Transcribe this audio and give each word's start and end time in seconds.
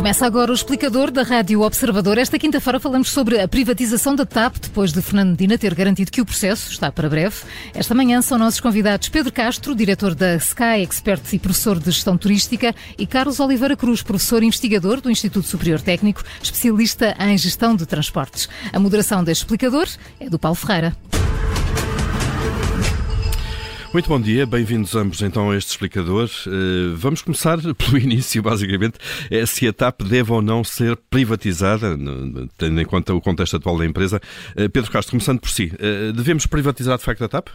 Começa 0.00 0.24
agora 0.24 0.50
o 0.50 0.54
explicador 0.54 1.10
da 1.10 1.22
Rádio 1.22 1.60
Observador. 1.60 2.16
Esta 2.16 2.38
quinta-feira 2.38 2.80
falamos 2.80 3.10
sobre 3.10 3.38
a 3.38 3.46
privatização 3.46 4.16
da 4.16 4.24
TAP, 4.24 4.56
depois 4.56 4.94
de 4.94 5.02
Fernando 5.02 5.36
ter 5.58 5.74
garantido 5.74 6.10
que 6.10 6.22
o 6.22 6.24
processo 6.24 6.72
está 6.72 6.90
para 6.90 7.06
breve. 7.06 7.36
Esta 7.74 7.94
manhã 7.94 8.22
são 8.22 8.38
nossos 8.38 8.60
convidados 8.60 9.10
Pedro 9.10 9.30
Castro, 9.30 9.74
diretor 9.74 10.14
da 10.14 10.36
Sky 10.36 10.80
Expert 10.82 11.20
e 11.34 11.38
professor 11.38 11.78
de 11.78 11.90
gestão 11.90 12.16
turística, 12.16 12.74
e 12.96 13.06
Carlos 13.06 13.40
Oliveira 13.40 13.76
Cruz, 13.76 14.02
professor 14.02 14.42
investigador 14.42 15.02
do 15.02 15.10
Instituto 15.10 15.46
Superior 15.46 15.82
Técnico, 15.82 16.24
especialista 16.42 17.14
em 17.20 17.36
gestão 17.36 17.76
de 17.76 17.84
transportes. 17.84 18.48
A 18.72 18.78
moderação 18.78 19.22
deste 19.22 19.42
explicador 19.42 19.86
é 20.18 20.30
do 20.30 20.38
Paulo 20.38 20.56
Ferreira. 20.56 20.96
Muito 23.92 24.08
bom 24.08 24.20
dia, 24.20 24.46
bem-vindos 24.46 24.94
ambos 24.94 25.20
então 25.20 25.50
a 25.50 25.56
este 25.56 25.70
explicador. 25.70 26.28
Uh, 26.46 26.94
vamos 26.94 27.22
começar 27.22 27.56
pelo 27.74 27.98
início, 28.00 28.40
basicamente, 28.40 28.98
é 29.28 29.44
se 29.44 29.66
a 29.66 29.72
TAP 29.72 30.02
deve 30.02 30.32
ou 30.32 30.40
não 30.40 30.62
ser 30.62 30.96
privatizada, 31.10 31.98
tendo 32.56 32.80
em 32.80 32.84
conta 32.84 33.12
o 33.12 33.20
contexto 33.20 33.56
atual 33.56 33.76
da 33.76 33.84
empresa. 33.84 34.20
Uh, 34.52 34.70
Pedro 34.70 34.92
Castro, 34.92 35.10
começando 35.10 35.40
por 35.40 35.50
si, 35.50 35.72
uh, 35.74 36.12
devemos 36.12 36.46
privatizar 36.46 36.98
de 36.98 37.04
facto 37.04 37.24
a 37.24 37.28
TAP? 37.28 37.48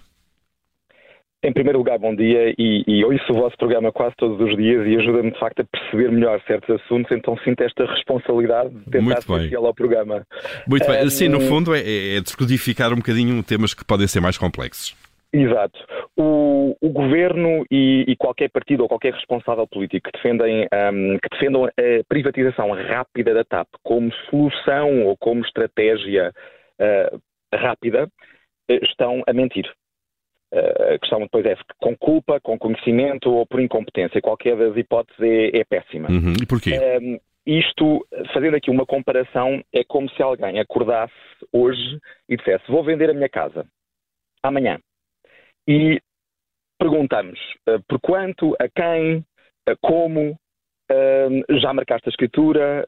Em 1.42 1.54
primeiro 1.54 1.78
lugar, 1.78 1.98
bom 2.00 2.14
dia 2.14 2.54
e, 2.58 2.84
e 2.86 3.06
ouço 3.06 3.32
o 3.32 3.36
vosso 3.36 3.56
programa 3.56 3.92
quase 3.94 4.16
todos 4.18 4.38
os 4.42 4.58
dias 4.58 4.86
e 4.88 4.98
ajuda-me 4.98 5.32
de 5.32 5.40
facto 5.40 5.62
a 5.62 5.64
perceber 5.64 6.12
melhor 6.12 6.42
certos 6.48 6.82
assuntos, 6.82 7.10
então 7.12 7.38
sinto 7.46 7.62
esta 7.62 7.86
responsabilidade 7.86 8.72
de 8.72 8.92
tentar 8.92 9.22
fiel 9.22 9.66
ao 9.66 9.74
programa. 9.74 10.26
Muito 10.68 10.86
bem, 10.86 11.10
sim, 11.10 11.30
no 11.30 11.40
fundo 11.40 11.74
é, 11.74 12.16
é 12.18 12.20
descodificar 12.20 12.92
um 12.92 12.98
bocadinho 12.98 13.42
temas 13.44 13.74
que 13.74 13.86
podem 13.86 14.08
ser 14.08 14.20
mais 14.20 14.38
complexos. 14.38 15.05
Exato. 15.36 15.78
O, 16.16 16.78
o 16.80 16.90
governo 16.90 17.66
e, 17.70 18.06
e, 18.08 18.16
qualquer 18.16 18.50
partido 18.50 18.84
ou 18.84 18.88
qualquer 18.88 19.14
responsável 19.14 19.68
político 19.68 20.10
que, 20.10 20.18
defendem, 20.18 20.64
um, 20.64 21.20
que 21.20 21.30
defendam 21.30 21.66
a 21.66 21.72
privatização 22.08 22.72
rápida 22.72 23.34
da 23.34 23.44
TAP 23.44 23.68
como 23.84 24.14
solução 24.30 25.06
ou 25.06 25.18
como 25.18 25.42
estratégia 25.42 26.32
uh, 26.80 27.22
rápida 27.54 28.08
eh, 28.70 28.80
estão 28.84 29.24
a 29.28 29.34
mentir. 29.34 29.70
Uh, 30.54 30.94
a 30.94 31.00
questão 31.00 31.20
depois 31.20 31.46
é 31.46 31.58
com 31.80 31.98
culpa, 31.98 32.40
com 32.40 32.58
conhecimento 32.58 33.30
ou 33.30 33.46
por 33.46 33.60
incompetência. 33.60 34.22
Qualquer 34.22 34.56
das 34.56 34.78
hipóteses 34.78 35.20
é, 35.22 35.60
é 35.60 35.64
péssima. 35.66 36.10
Uhum. 36.10 36.34
E 36.42 36.46
porquê? 36.46 36.80
Um, 37.02 37.20
isto, 37.46 38.08
fazendo 38.34 38.56
aqui 38.56 38.72
uma 38.72 38.86
comparação, 38.86 39.62
é 39.74 39.84
como 39.84 40.10
se 40.12 40.24
alguém 40.24 40.60
acordasse 40.60 41.14
hoje 41.52 42.00
e 42.30 42.38
dissesse: 42.38 42.64
Vou 42.72 42.86
vender 42.86 43.10
a 43.10 43.14
minha 43.14 43.30
casa 43.30 43.68
amanhã 44.42 44.80
e 45.68 46.00
perguntamos 46.78 47.40
uh, 47.68 47.82
por 47.88 48.00
quanto, 48.00 48.56
a 48.60 48.70
quem, 48.70 49.18
uh, 49.18 49.78
como, 49.82 50.32
uh, 50.32 51.60
já 51.60 51.74
marcaste 51.74 52.10
a 52.10 52.12
escritura, 52.12 52.88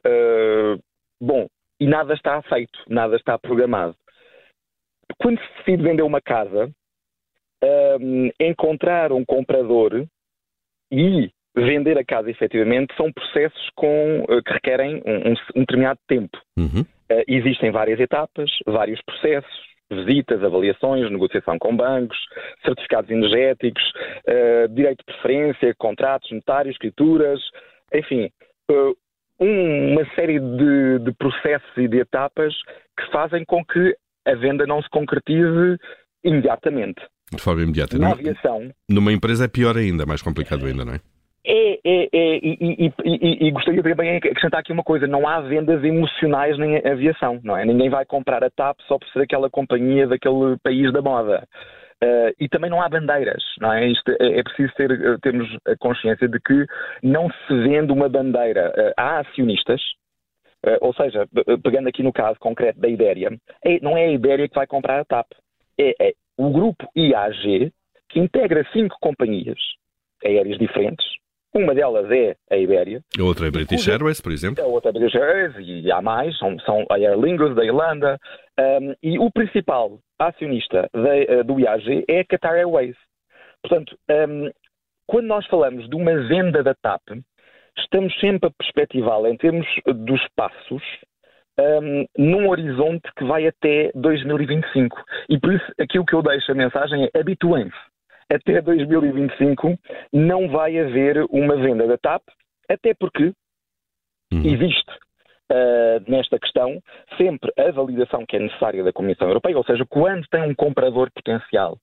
bom, 1.20 1.46
e 1.80 1.86
nada 1.86 2.14
está 2.14 2.40
feito, 2.42 2.78
nada 2.88 3.16
está 3.16 3.38
programado. 3.38 3.94
Quando 5.18 5.40
se 5.40 5.48
decide 5.58 5.82
vender 5.82 6.02
uma 6.02 6.20
casa, 6.20 6.70
encontrar 8.38 9.10
um 9.10 9.24
comprador 9.24 10.06
e 10.92 11.30
vender 11.56 11.98
a 11.98 12.04
casa 12.04 12.30
efetivamente 12.30 12.94
são 12.96 13.12
processos 13.12 13.70
com, 13.74 14.24
que 14.44 14.52
requerem 14.52 15.02
um, 15.04 15.32
um 15.56 15.60
determinado 15.60 15.98
tempo. 16.06 16.38
Uhum. 16.56 16.84
existem 17.26 17.70
várias 17.72 17.98
etapas, 17.98 18.50
vários 18.66 19.00
processos, 19.02 19.67
visitas, 19.90 20.42
avaliações, 20.42 21.10
negociação 21.10 21.58
com 21.58 21.76
bancos, 21.76 22.18
certificados 22.64 23.10
energéticos, 23.10 23.82
uh, 24.28 24.68
direito 24.68 24.98
de 24.98 25.04
preferência, 25.04 25.74
contratos 25.76 26.30
notários, 26.30 26.74
escrituras, 26.74 27.40
enfim, 27.94 28.30
uh, 28.70 28.96
um, 29.40 29.92
uma 29.92 30.04
série 30.14 30.38
de, 30.38 30.98
de, 31.00 31.12
processos 31.12 31.70
e 31.76 31.88
de 31.88 31.98
etapas 31.98 32.54
que 32.98 33.10
fazem 33.10 33.44
com 33.44 33.64
que 33.64 33.96
a 34.26 34.34
venda 34.34 34.66
não 34.66 34.82
se 34.82 34.88
concretize 34.90 35.78
imediatamente. 36.24 37.00
De 37.32 37.40
forma 37.40 37.62
imediata. 37.62 37.98
Na 37.98 38.12
aviação. 38.12 38.70
Numa 38.88 39.12
empresa 39.12 39.44
é 39.44 39.48
pior 39.48 39.76
ainda, 39.76 40.04
mais 40.06 40.22
complicado 40.22 40.66
ainda, 40.66 40.84
não 40.84 40.94
é? 40.94 41.00
É, 41.84 42.08
é, 42.12 42.36
e, 42.42 42.92
e, 43.04 43.46
e, 43.46 43.50
gostaria 43.50 43.82
também 43.82 44.20
de 44.20 44.28
acrescentar 44.28 44.60
aqui 44.60 44.72
uma 44.72 44.82
coisa: 44.82 45.06
não 45.06 45.26
há 45.26 45.40
vendas 45.40 45.82
emocionais 45.82 46.58
nem 46.58 46.76
aviação, 46.78 47.40
não 47.42 47.56
é? 47.56 47.64
Ninguém 47.64 47.88
vai 47.88 48.04
comprar 48.04 48.42
a 48.42 48.50
TAP 48.50 48.78
só 48.86 48.98
por 48.98 49.08
ser 49.08 49.22
aquela 49.22 49.50
companhia 49.50 50.06
daquele 50.06 50.56
país 50.62 50.92
da 50.92 51.02
moda. 51.02 51.46
Uh, 52.02 52.30
e 52.38 52.48
também 52.48 52.70
não 52.70 52.80
há 52.80 52.88
bandeiras, 52.88 53.42
não 53.60 53.72
é? 53.72 53.88
Isto 53.88 54.12
é, 54.20 54.38
é 54.38 54.42
preciso 54.44 54.72
ter, 54.74 54.88
eh, 54.88 55.16
termos 55.20 55.48
a 55.66 55.76
consciência 55.78 56.28
de 56.28 56.38
que 56.38 56.64
não 57.02 57.28
se 57.28 57.54
vende 57.54 57.92
uma 57.92 58.08
bandeira. 58.08 58.70
Uh, 58.70 58.92
há 58.96 59.18
acionistas, 59.18 59.80
uh, 60.64 60.78
ou 60.80 60.94
seja, 60.94 61.26
pegando 61.60 61.88
aqui 61.88 62.04
no 62.04 62.12
caso 62.12 62.38
concreto 62.38 62.78
da 62.78 62.88
Ibéria, 62.88 63.36
é, 63.64 63.80
não 63.80 63.96
é 63.96 64.04
a 64.04 64.12
Ibéria 64.12 64.48
que 64.48 64.54
vai 64.54 64.66
comprar 64.66 65.00
a 65.00 65.04
TAP, 65.04 65.26
é, 65.76 66.08
é 66.10 66.12
o 66.36 66.50
grupo 66.50 66.88
IAG 66.94 67.72
que 68.08 68.20
integra 68.20 68.64
cinco 68.72 68.96
companhias 69.00 69.58
aéreas 70.24 70.56
diferentes, 70.56 71.04
uma 71.54 71.74
delas 71.74 72.10
é 72.10 72.36
a 72.50 72.56
Ibéria. 72.56 73.02
A 73.18 73.22
outra 73.22 73.46
é 73.46 73.48
a 73.48 73.52
British 73.52 73.88
Airways, 73.88 74.20
por 74.20 74.32
exemplo. 74.32 74.62
A 74.62 74.66
outra 74.66 74.90
é 74.90 74.90
a 74.90 74.92
British 74.92 75.14
Airways 75.14 75.54
e 75.58 75.90
há 75.90 76.02
mais, 76.02 76.36
são, 76.38 76.58
são 76.60 76.84
a 76.90 76.94
Aer 76.94 77.18
Lingus 77.18 77.54
da 77.54 77.64
Irlanda. 77.64 78.18
Um, 78.58 78.94
e 79.02 79.18
o 79.18 79.30
principal 79.30 79.98
acionista 80.18 80.88
de, 80.92 81.40
uh, 81.40 81.44
do 81.44 81.58
IAG 81.58 82.04
é 82.08 82.20
a 82.20 82.24
Qatar 82.24 82.54
Airways. 82.54 82.96
Portanto, 83.62 83.96
um, 84.10 84.50
quando 85.06 85.26
nós 85.26 85.46
falamos 85.46 85.88
de 85.88 85.96
uma 85.96 86.14
venda 86.28 86.62
da 86.62 86.74
TAP, 86.74 87.02
estamos 87.78 88.12
sempre 88.20 88.48
a 88.48 88.52
perspectivá-la 88.52 89.30
em 89.30 89.36
termos 89.36 89.66
dos 89.86 90.20
passos 90.36 90.82
um, 91.58 92.06
num 92.16 92.48
horizonte 92.48 93.10
que 93.16 93.24
vai 93.24 93.46
até 93.46 93.90
2025. 93.94 94.96
E 95.28 95.38
por 95.38 95.52
isso, 95.52 95.64
aquilo 95.80 96.04
que 96.04 96.14
eu 96.14 96.22
deixo 96.22 96.52
a 96.52 96.54
mensagem 96.54 97.08
é 97.12 97.18
habituem-se 97.18 97.97
até 98.30 98.60
2025 98.60 99.78
não 100.12 100.48
vai 100.48 100.78
haver 100.78 101.24
uma 101.30 101.56
venda 101.56 101.86
da 101.86 101.96
TAP, 101.98 102.22
até 102.68 102.94
porque 102.94 103.32
uhum. 104.32 104.44
existe 104.44 104.90
uh, 105.50 106.10
nesta 106.10 106.38
questão 106.38 106.80
sempre 107.16 107.52
a 107.58 107.70
validação 107.70 108.24
que 108.26 108.36
é 108.36 108.40
necessária 108.40 108.84
da 108.84 108.92
Comissão 108.92 109.28
Europeia, 109.28 109.56
ou 109.56 109.64
seja, 109.64 109.84
quando 109.88 110.26
tem 110.28 110.42
um 110.42 110.54
comprador 110.54 111.10
potencial 111.12 111.78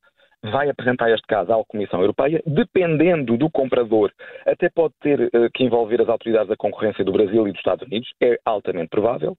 vai 0.51 0.69
apresentar 0.69 1.09
este 1.09 1.25
caso 1.27 1.51
à 1.51 1.65
Comissão 1.65 2.01
Europeia, 2.01 2.41
dependendo 2.45 3.37
do 3.37 3.49
comprador, 3.49 4.11
até 4.45 4.69
pode 4.69 4.93
ter 5.01 5.19
uh, 5.19 5.49
que 5.53 5.63
envolver 5.63 6.01
as 6.01 6.09
autoridades 6.09 6.49
da 6.49 6.55
concorrência 6.55 7.03
do 7.03 7.11
Brasil 7.11 7.47
e 7.47 7.51
dos 7.51 7.59
Estados 7.59 7.87
Unidos, 7.87 8.09
é 8.21 8.37
altamente 8.45 8.89
provável, 8.89 9.35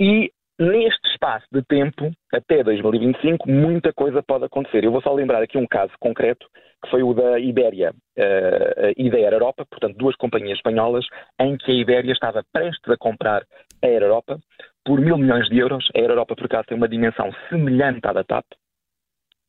e 0.00 0.32
Neste 0.58 1.08
espaço 1.10 1.46
de 1.50 1.62
tempo, 1.62 2.12
até 2.32 2.62
2025, 2.62 3.48
muita 3.50 3.92
coisa 3.92 4.22
pode 4.22 4.44
acontecer. 4.44 4.84
Eu 4.84 4.92
vou 4.92 5.02
só 5.02 5.12
lembrar 5.12 5.42
aqui 5.42 5.58
um 5.58 5.66
caso 5.66 5.92
concreto, 5.98 6.46
que 6.82 6.90
foi 6.90 7.02
o 7.02 7.12
da 7.12 7.40
Ibéria 7.40 7.90
uh, 7.90 8.92
e 8.96 9.10
da 9.10 9.16
Air 9.16 9.32
Europa, 9.32 9.66
portanto, 9.68 9.96
duas 9.96 10.14
companhias 10.14 10.58
espanholas, 10.58 11.04
em 11.40 11.56
que 11.56 11.72
a 11.72 11.74
Ibéria 11.74 12.12
estava 12.12 12.44
prestes 12.52 12.88
a 12.88 12.96
comprar 12.96 13.42
a 13.82 13.86
Air 13.86 14.02
Europa 14.02 14.38
por 14.84 15.00
mil 15.00 15.18
milhões 15.18 15.48
de 15.48 15.58
euros. 15.58 15.88
A 15.92 15.98
Air 15.98 16.10
Europa, 16.10 16.36
por 16.36 16.46
acaso, 16.46 16.68
tem 16.68 16.76
uma 16.76 16.88
dimensão 16.88 17.32
semelhante 17.48 18.06
à 18.06 18.12
da 18.12 18.22
TAP, 18.22 18.44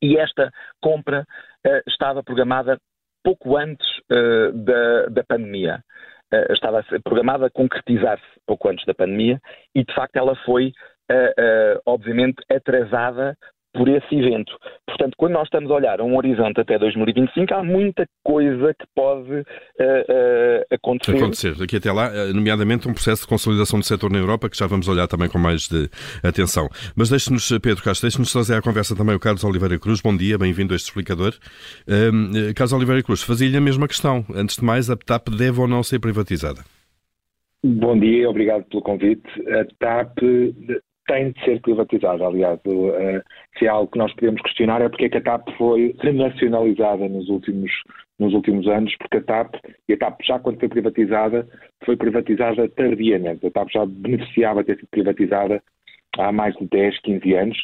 e 0.02 0.16
esta 0.18 0.50
compra 0.80 1.24
uh, 1.66 1.82
estava 1.86 2.22
programada 2.22 2.78
pouco 3.22 3.56
antes 3.56 3.86
uh, 4.10 4.52
da, 4.52 5.06
da 5.06 5.24
pandemia. 5.24 5.82
Uh, 6.32 6.52
estava 6.52 6.84
programada 7.04 7.46
a 7.46 7.50
concretizar-se 7.50 8.24
pouco 8.46 8.68
antes 8.68 8.84
da 8.84 8.94
pandemia 8.94 9.40
e, 9.74 9.84
de 9.84 9.94
facto, 9.94 10.16
ela 10.16 10.34
foi 10.44 10.72
uh, 11.10 11.80
obviamente, 11.86 12.36
atrasada 12.50 13.36
por 13.76 13.88
esse 13.88 14.14
evento. 14.14 14.52
Portanto, 14.86 15.14
quando 15.18 15.34
nós 15.34 15.44
estamos 15.44 15.70
a 15.70 15.74
olhar 15.74 16.00
a 16.00 16.04
um 16.04 16.16
horizonte 16.16 16.58
até 16.60 16.78
2025, 16.78 17.52
há 17.52 17.62
muita 17.62 18.06
coisa 18.24 18.72
que 18.72 18.86
pode 18.94 19.30
uh, 19.30 19.42
uh, 19.42 20.74
acontecer. 20.74 21.16
Acontecer. 21.16 21.54
Daqui 21.56 21.76
até 21.76 21.92
lá, 21.92 22.10
nomeadamente 22.32 22.88
um 22.88 22.94
processo 22.94 23.22
de 23.22 23.28
consolidação 23.28 23.78
do 23.78 23.84
setor 23.84 24.10
na 24.10 24.18
Europa, 24.18 24.48
que 24.48 24.56
já 24.56 24.66
vamos 24.66 24.88
olhar 24.88 25.06
também 25.06 25.28
com 25.28 25.38
mais 25.38 25.68
de 25.68 25.90
atenção. 26.22 26.68
Mas 26.96 27.10
deixe-nos, 27.10 27.48
Pedro 27.62 27.84
Castro, 27.84 28.06
deixe-nos 28.06 28.32
trazer 28.32 28.54
à 28.54 28.62
conversa 28.62 28.96
também 28.96 29.14
o 29.14 29.20
Carlos 29.20 29.44
Oliveira 29.44 29.78
Cruz. 29.78 30.00
Bom 30.00 30.16
dia, 30.16 30.38
bem-vindo 30.38 30.72
a 30.72 30.76
este 30.76 30.86
explicador. 30.86 31.34
Uh, 31.86 32.54
Carlos 32.54 32.72
Oliveira 32.72 33.02
Cruz, 33.02 33.22
fazia-lhe 33.22 33.58
a 33.58 33.60
mesma 33.60 33.86
questão. 33.86 34.24
Antes 34.34 34.56
de 34.56 34.64
mais, 34.64 34.88
a 34.88 34.96
TAP 34.96 35.28
deve 35.28 35.60
ou 35.60 35.68
não 35.68 35.82
ser 35.82 35.98
privatizada? 35.98 36.62
Bom 37.62 37.98
dia, 37.98 38.30
obrigado 38.30 38.64
pelo 38.64 38.82
convite. 38.82 39.28
A 39.50 39.64
TAP 39.78 40.18
tem 41.06 41.32
de 41.32 41.44
ser 41.44 41.60
privatizada. 41.60 42.26
Aliás, 42.26 42.58
uh, 42.66 43.22
se 43.58 43.66
há 43.66 43.72
algo 43.72 43.90
que 43.90 43.98
nós 43.98 44.12
podemos 44.14 44.42
questionar 44.42 44.82
é 44.82 44.88
porque 44.88 45.06
a 45.06 45.20
TAP 45.20 45.48
foi 45.56 45.94
renacionalizada 46.00 47.08
nos 47.08 47.28
últimos, 47.28 47.70
nos 48.18 48.34
últimos 48.34 48.66
anos, 48.68 48.94
porque 48.98 49.18
a 49.18 49.22
TAP, 49.22 49.54
e 49.88 49.92
a 49.92 49.98
TAP 49.98 50.20
já 50.22 50.38
quando 50.38 50.58
foi 50.58 50.68
privatizada, 50.68 51.48
foi 51.84 51.96
privatizada 51.96 52.68
tardiamente. 52.70 53.46
A 53.46 53.50
TAP 53.50 53.68
já 53.72 53.86
beneficiava 53.86 54.62
de 54.62 54.66
ter 54.66 54.76
sido 54.76 54.88
privatizada 54.90 55.62
há 56.18 56.32
mais 56.32 56.54
de 56.56 56.66
10, 56.66 57.00
15 57.00 57.34
anos, 57.34 57.58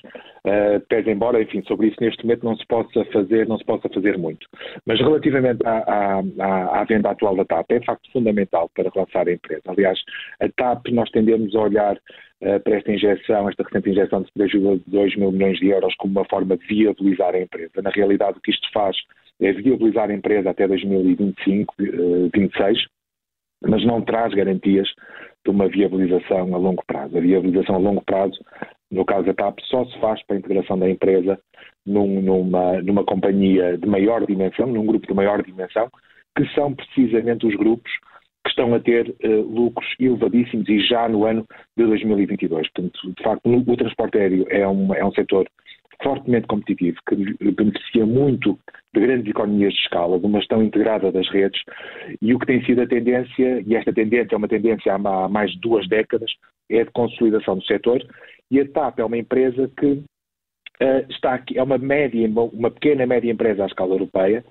uh, 0.45 0.81
pese 0.89 1.11
embora, 1.11 1.43
enfim, 1.43 1.63
sobre 1.67 1.89
isso 1.89 1.97
neste 2.01 2.25
momento 2.25 2.45
não 2.45 2.57
se 2.57 2.67
possa 2.67 3.05
fazer, 3.07 3.47
não 3.47 3.59
se 3.59 3.65
possa 3.65 3.89
fazer 3.89 4.19
muito. 4.19 4.47
Mas 4.87 4.99
relativamente 5.01 5.61
à, 5.65 6.23
à, 6.41 6.81
à 6.81 6.85
venda 6.85 7.11
atual 7.11 7.37
da 7.37 7.45
TAP, 7.45 7.71
é 7.71 7.79
de 7.79 7.87
facto 7.87 8.11
fundamental 8.13 8.71
para 8.75 8.91
relançar 8.91 9.29
a 9.29 9.33
empresa. 9.33 9.63
Aliás, 9.67 9.99
a 10.41 10.49
TAP 10.49 10.89
nós 10.89 11.11
tendemos 11.11 11.55
a 11.55 11.61
olhar 11.61 11.97
uh, 11.97 12.61
para 12.61 12.77
esta 12.77 12.93
injeção, 12.93 13.49
esta 13.49 13.63
recente 13.63 13.91
injeção 13.91 14.23
de 14.23 14.31
3,2 14.33 15.19
mil 15.19 15.33
milhões 15.33 15.59
de 15.59 15.69
euros 15.69 15.95
como 15.97 16.13
uma 16.13 16.29
forma 16.29 16.57
de 16.57 16.67
viabilizar 16.67 17.35
a 17.35 17.41
empresa. 17.41 17.83
Na 17.83 17.91
realidade, 17.91 18.39
o 18.39 18.41
que 18.41 18.51
isto 18.51 18.71
faz 18.73 18.97
é 19.41 19.53
viabilizar 19.53 20.11
a 20.11 20.15
empresa 20.15 20.51
até 20.51 20.67
2025, 20.69 21.75
uh, 21.81 22.31
26, 22.35 22.87
mas 23.65 23.85
não 23.85 24.03
traz 24.03 24.35
garantias 24.35 24.89
de 25.45 25.51
uma 25.51 25.69
viabilização 25.69 26.55
a 26.55 26.59
longo 26.59 26.83
prazo. 26.87 27.17
A 27.17 27.21
viabilização 27.21 27.77
a 27.77 27.79
longo 27.79 28.03
prazo, 28.05 28.39
no 28.91 29.05
caso 29.05 29.27
da 29.27 29.35
TAP, 29.35 29.59
só 29.63 29.85
se 29.85 29.99
faz 29.99 30.23
para 30.25 30.37
a 30.37 30.39
integração 30.39 30.79
da 30.79 30.89
empresa 30.89 31.39
num, 31.87 32.21
numa, 32.21 32.81
numa 32.83 33.05
companhia 33.05 33.77
de 33.77 33.87
maior 33.87 34.25
dimensão, 34.27 34.67
num 34.67 34.87
grupo 34.87 35.07
de 35.07 35.15
maior 35.15 35.43
dimensão, 35.43 35.91
que 36.37 36.47
são 36.55 36.75
precisamente 36.75 37.47
os 37.47 37.55
grupos 37.57 37.91
que 38.45 38.51
estão 38.51 38.75
a 38.75 38.81
ter 38.81 39.15
uh, 39.25 39.43
lucros 39.43 39.87
elevadíssimos 40.01 40.69
e 40.69 40.81
já 40.81 41.09
no 41.09 41.25
ano 41.25 41.47
de 41.77 41.85
2022. 41.85 42.69
Portanto, 42.71 43.15
de 43.17 43.23
facto, 43.23 43.49
o 43.49 43.77
transporte 43.77 44.19
aéreo 44.19 44.47
é 44.49 44.67
um, 44.67 44.95
é 44.95 45.05
um 45.05 45.13
setor 45.13 45.47
fortemente 46.03 46.49
competitivo, 46.49 46.99
que 47.09 47.53
beneficia 47.53 48.05
muito 48.05 48.59
de 48.95 49.01
grandes 49.01 49.29
economias 49.29 49.73
de 49.73 49.81
escala, 49.81 50.19
de 50.19 50.27
uma 50.27 50.39
gestão 50.39 50.63
integrada 50.63 51.11
das 51.11 51.29
redes, 51.31 51.61
e 52.21 52.35
o 52.35 52.39
que 52.39 52.47
tem 52.47 52.65
sido 52.65 52.83
a 52.83 52.87
tendência, 52.87 53.63
e 53.67 53.75
esta 53.75 53.93
tendência 53.93 54.35
é 54.35 54.39
uma 54.39 54.49
tendência 54.49 54.95
há 54.95 55.29
mais 55.29 55.51
de 55.53 55.61
duas 55.61 55.89
décadas, 55.89 56.31
é 56.71 56.85
de 56.85 56.91
consolidação 56.91 57.57
do 57.57 57.65
setor, 57.65 58.05
e 58.51 58.61
a 58.61 58.69
TAP 58.69 58.99
é 58.99 59.05
uma 59.05 59.17
empresa 59.17 59.71
que 59.79 59.87
uh, 59.87 61.07
está 61.09 61.35
aqui, 61.35 61.59
é 61.59 61.63
uma 61.63 61.79
média, 61.79 62.29
uma 62.29 62.71
pequena 62.71 63.07
média 63.07 63.31
empresa 63.31 63.65
à 63.65 63.67
escala 63.67 63.95
europeia, 63.95 64.45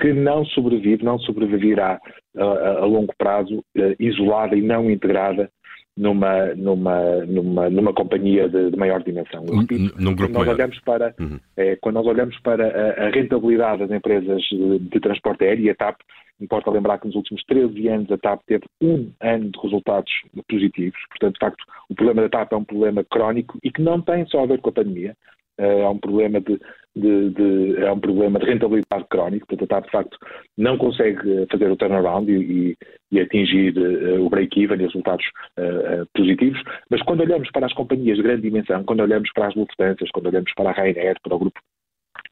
que 0.00 0.12
não 0.12 0.44
sobrevive, 0.46 1.04
não 1.04 1.18
sobreviverá 1.18 2.00
uh, 2.34 2.42
a 2.82 2.86
longo 2.86 3.12
prazo, 3.18 3.58
uh, 3.58 3.94
isolada 4.00 4.56
e 4.56 4.62
não 4.62 4.90
integrada 4.90 5.50
numa, 5.96 6.54
numa, 6.54 7.24
numa, 7.26 7.70
numa 7.70 7.92
companhia 7.92 8.48
de, 8.48 8.70
de 8.70 8.76
maior 8.76 9.02
dimensão. 9.02 9.44
Repito, 9.44 9.94
Num 10.00 10.14
grupo 10.14 10.32
quando 10.32 10.46
nós 10.46 10.54
olhamos 10.54 10.80
para 10.80 11.14
uhum. 11.20 11.38
é, 11.56 11.76
Quando 11.76 11.94
nós 11.96 12.06
olhamos 12.06 12.38
para 12.40 12.66
a, 12.66 13.06
a 13.06 13.10
rentabilidade 13.10 13.80
das 13.80 13.90
empresas 13.90 14.42
de, 14.42 14.78
de, 14.78 15.00
transporte 15.00 15.44
aéreo, 15.44 15.70
a 15.70 15.74
TAP, 15.74 16.00
importa 16.40 16.70
lembrar 16.70 16.98
que 16.98 17.06
nos 17.06 17.16
últimos 17.16 17.44
13 17.44 17.88
anos 17.88 18.10
a 18.10 18.18
TAP 18.18 18.40
teve 18.46 18.64
um 18.80 19.10
ano 19.20 19.50
de 19.50 19.60
resultados 19.60 20.12
positivos, 20.48 20.98
portanto, 21.10 21.34
de 21.34 21.40
facto, 21.40 21.64
o 21.88 21.94
problema 21.94 22.22
da 22.22 22.28
TAP 22.28 22.52
é 22.52 22.56
um 22.56 22.64
problema 22.64 23.04
crónico 23.04 23.58
e 23.62 23.70
que 23.70 23.82
não 23.82 24.00
tem 24.00 24.26
só 24.26 24.42
a 24.42 24.46
ver 24.46 24.60
com 24.60 24.70
a 24.70 24.72
pandemia, 24.72 25.16
é 25.58 25.88
um 25.88 25.98
problema 25.98 26.40
de, 26.40 26.58
de, 26.94 27.30
de, 27.30 27.76
é 27.78 27.92
um 27.92 28.00
problema 28.00 28.38
de 28.38 28.46
rentabilidade 28.46 29.04
crónico, 29.10 29.46
portanto 29.46 29.72
a 29.72 29.76
TAP 29.76 29.84
de 29.84 29.90
facto 29.90 30.18
não 30.58 30.76
consegue 30.76 31.46
fazer 31.50 31.70
o 31.70 31.76
turnaround 31.76 32.30
e, 32.30 32.36
e, 32.70 32.76
e 33.10 33.20
atingir 33.20 33.76
uh, 33.78 34.24
o 34.24 34.28
break-even 34.28 34.78
e 34.78 34.86
resultados 34.86 35.24
uh, 35.58 36.06
positivos, 36.14 36.62
mas 36.90 37.02
quando 37.02 37.20
olhamos 37.20 37.50
para 37.50 37.66
as 37.66 37.72
companhias 37.72 38.16
de 38.16 38.22
grande 38.22 38.42
dimensão, 38.42 38.84
quando 38.84 39.00
olhamos 39.00 39.30
para 39.32 39.48
as 39.48 39.54
Lufthansa, 39.54 40.04
quando 40.12 40.26
olhamos 40.26 40.52
para 40.54 40.70
a 40.70 40.72
Ryanair, 40.72 41.16
para 41.22 41.34
o 41.34 41.38
grupo 41.38 41.60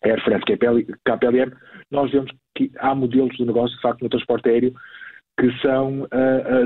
Air 0.03 0.23
France 0.25 0.45
KPLM, 0.45 1.53
nós 1.91 2.11
vemos 2.11 2.31
que 2.55 2.71
há 2.79 2.95
modelos 2.95 3.37
de 3.37 3.45
negócio 3.45 3.77
de 3.77 3.83
facto 3.83 4.03
no 4.03 4.09
transporte 4.09 4.49
aéreo 4.49 4.73
que 5.39 5.51
são, 5.63 6.07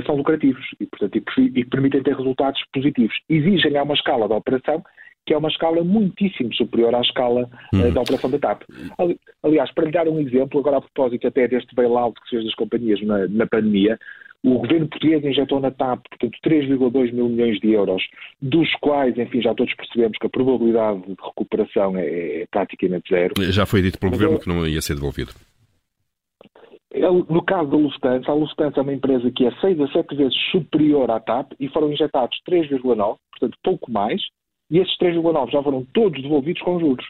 são 0.05 0.17
lucrativos 0.17 0.65
e, 0.81 0.87
portanto, 0.87 1.17
e, 1.17 1.61
e 1.61 1.65
permitem 1.65 2.03
ter 2.03 2.17
resultados 2.17 2.61
positivos. 2.73 3.15
Exigem 3.29 3.77
a 3.77 3.83
uma 3.85 3.95
escala 3.95 4.27
de 4.27 4.35
operação 4.35 4.83
que 5.27 5.33
é 5.33 5.39
uma 5.39 5.49
escala 5.49 5.83
muitíssimo 5.83 6.53
superior 6.55 6.95
à 6.95 7.01
escala 7.01 7.49
uh, 7.73 7.93
da 7.93 8.01
operação 8.01 8.31
da 8.31 8.39
TAP. 8.39 8.63
Aliás, 9.43 9.73
para 9.73 9.85
lhe 9.85 9.93
dar 9.93 10.09
um 10.09 10.21
exemplo, 10.21 10.61
agora 10.61 10.79
a 10.79 10.81
propósito 10.81 11.27
até 11.27 11.49
deste 11.49 11.75
bailout 11.75 12.21
que 12.21 12.29
se 12.29 12.37
fez 12.37 12.45
das 12.45 12.55
companhias 12.55 13.01
na, 13.03 13.27
na 13.29 13.47
pandemia, 13.47 13.99
o 14.45 14.59
governo 14.59 14.87
português 14.89 15.25
injetou 15.25 15.59
na 15.59 15.71
TAP, 15.71 16.07
portanto, 16.07 16.39
3,2 16.45 17.13
mil 17.13 17.31
milhões 17.31 17.59
de 17.61 17.73
euros, 17.73 18.03
dos 18.43 18.71
quais, 18.75 19.17
enfim, 19.17 19.41
já 19.41 19.55
todos 19.55 19.75
percebemos 19.75 20.19
que 20.19 20.27
a 20.27 20.31
probabilidade 20.31 21.01
de 21.01 21.15
recuperação 21.19 21.97
é, 21.97 22.43
é 22.43 22.47
praticamente 22.51 23.09
zero. 23.09 23.33
Já 23.51 23.65
foi 23.65 23.81
dito 23.81 23.99
pelo 23.99 24.13
Mas 24.13 24.21
governo 24.21 24.37
eu... 24.37 24.41
que 24.41 24.49
não 24.49 24.67
ia 24.67 24.83
ser 24.83 24.95
devolvido. 24.95 25.33
No 27.29 27.43
caso 27.43 27.71
da 27.71 27.77
Lufthansa, 27.77 28.31
a 28.31 28.35
Lufthansa 28.35 28.81
é 28.81 28.83
uma 28.83 28.93
empresa 28.93 29.29
que 29.31 29.47
é 29.47 29.51
6 29.61 29.81
a 29.81 29.89
7 29.89 30.15
vezes 30.15 30.37
superior 30.53 31.11
à 31.11 31.19
TAP 31.19 31.53
e 31.59 31.69
foram 31.69 31.91
injetados 31.91 32.39
3,9, 32.49 33.17
portanto 33.33 33.59
pouco 33.65 33.91
mais, 33.91 34.23
e 34.71 34.79
esses 34.79 34.97
3,9 34.99 35.51
já 35.51 35.63
foram 35.63 35.87
todos 35.93 36.23
devolvidos 36.23 36.63
com 36.63 36.81
juros. 36.81 37.05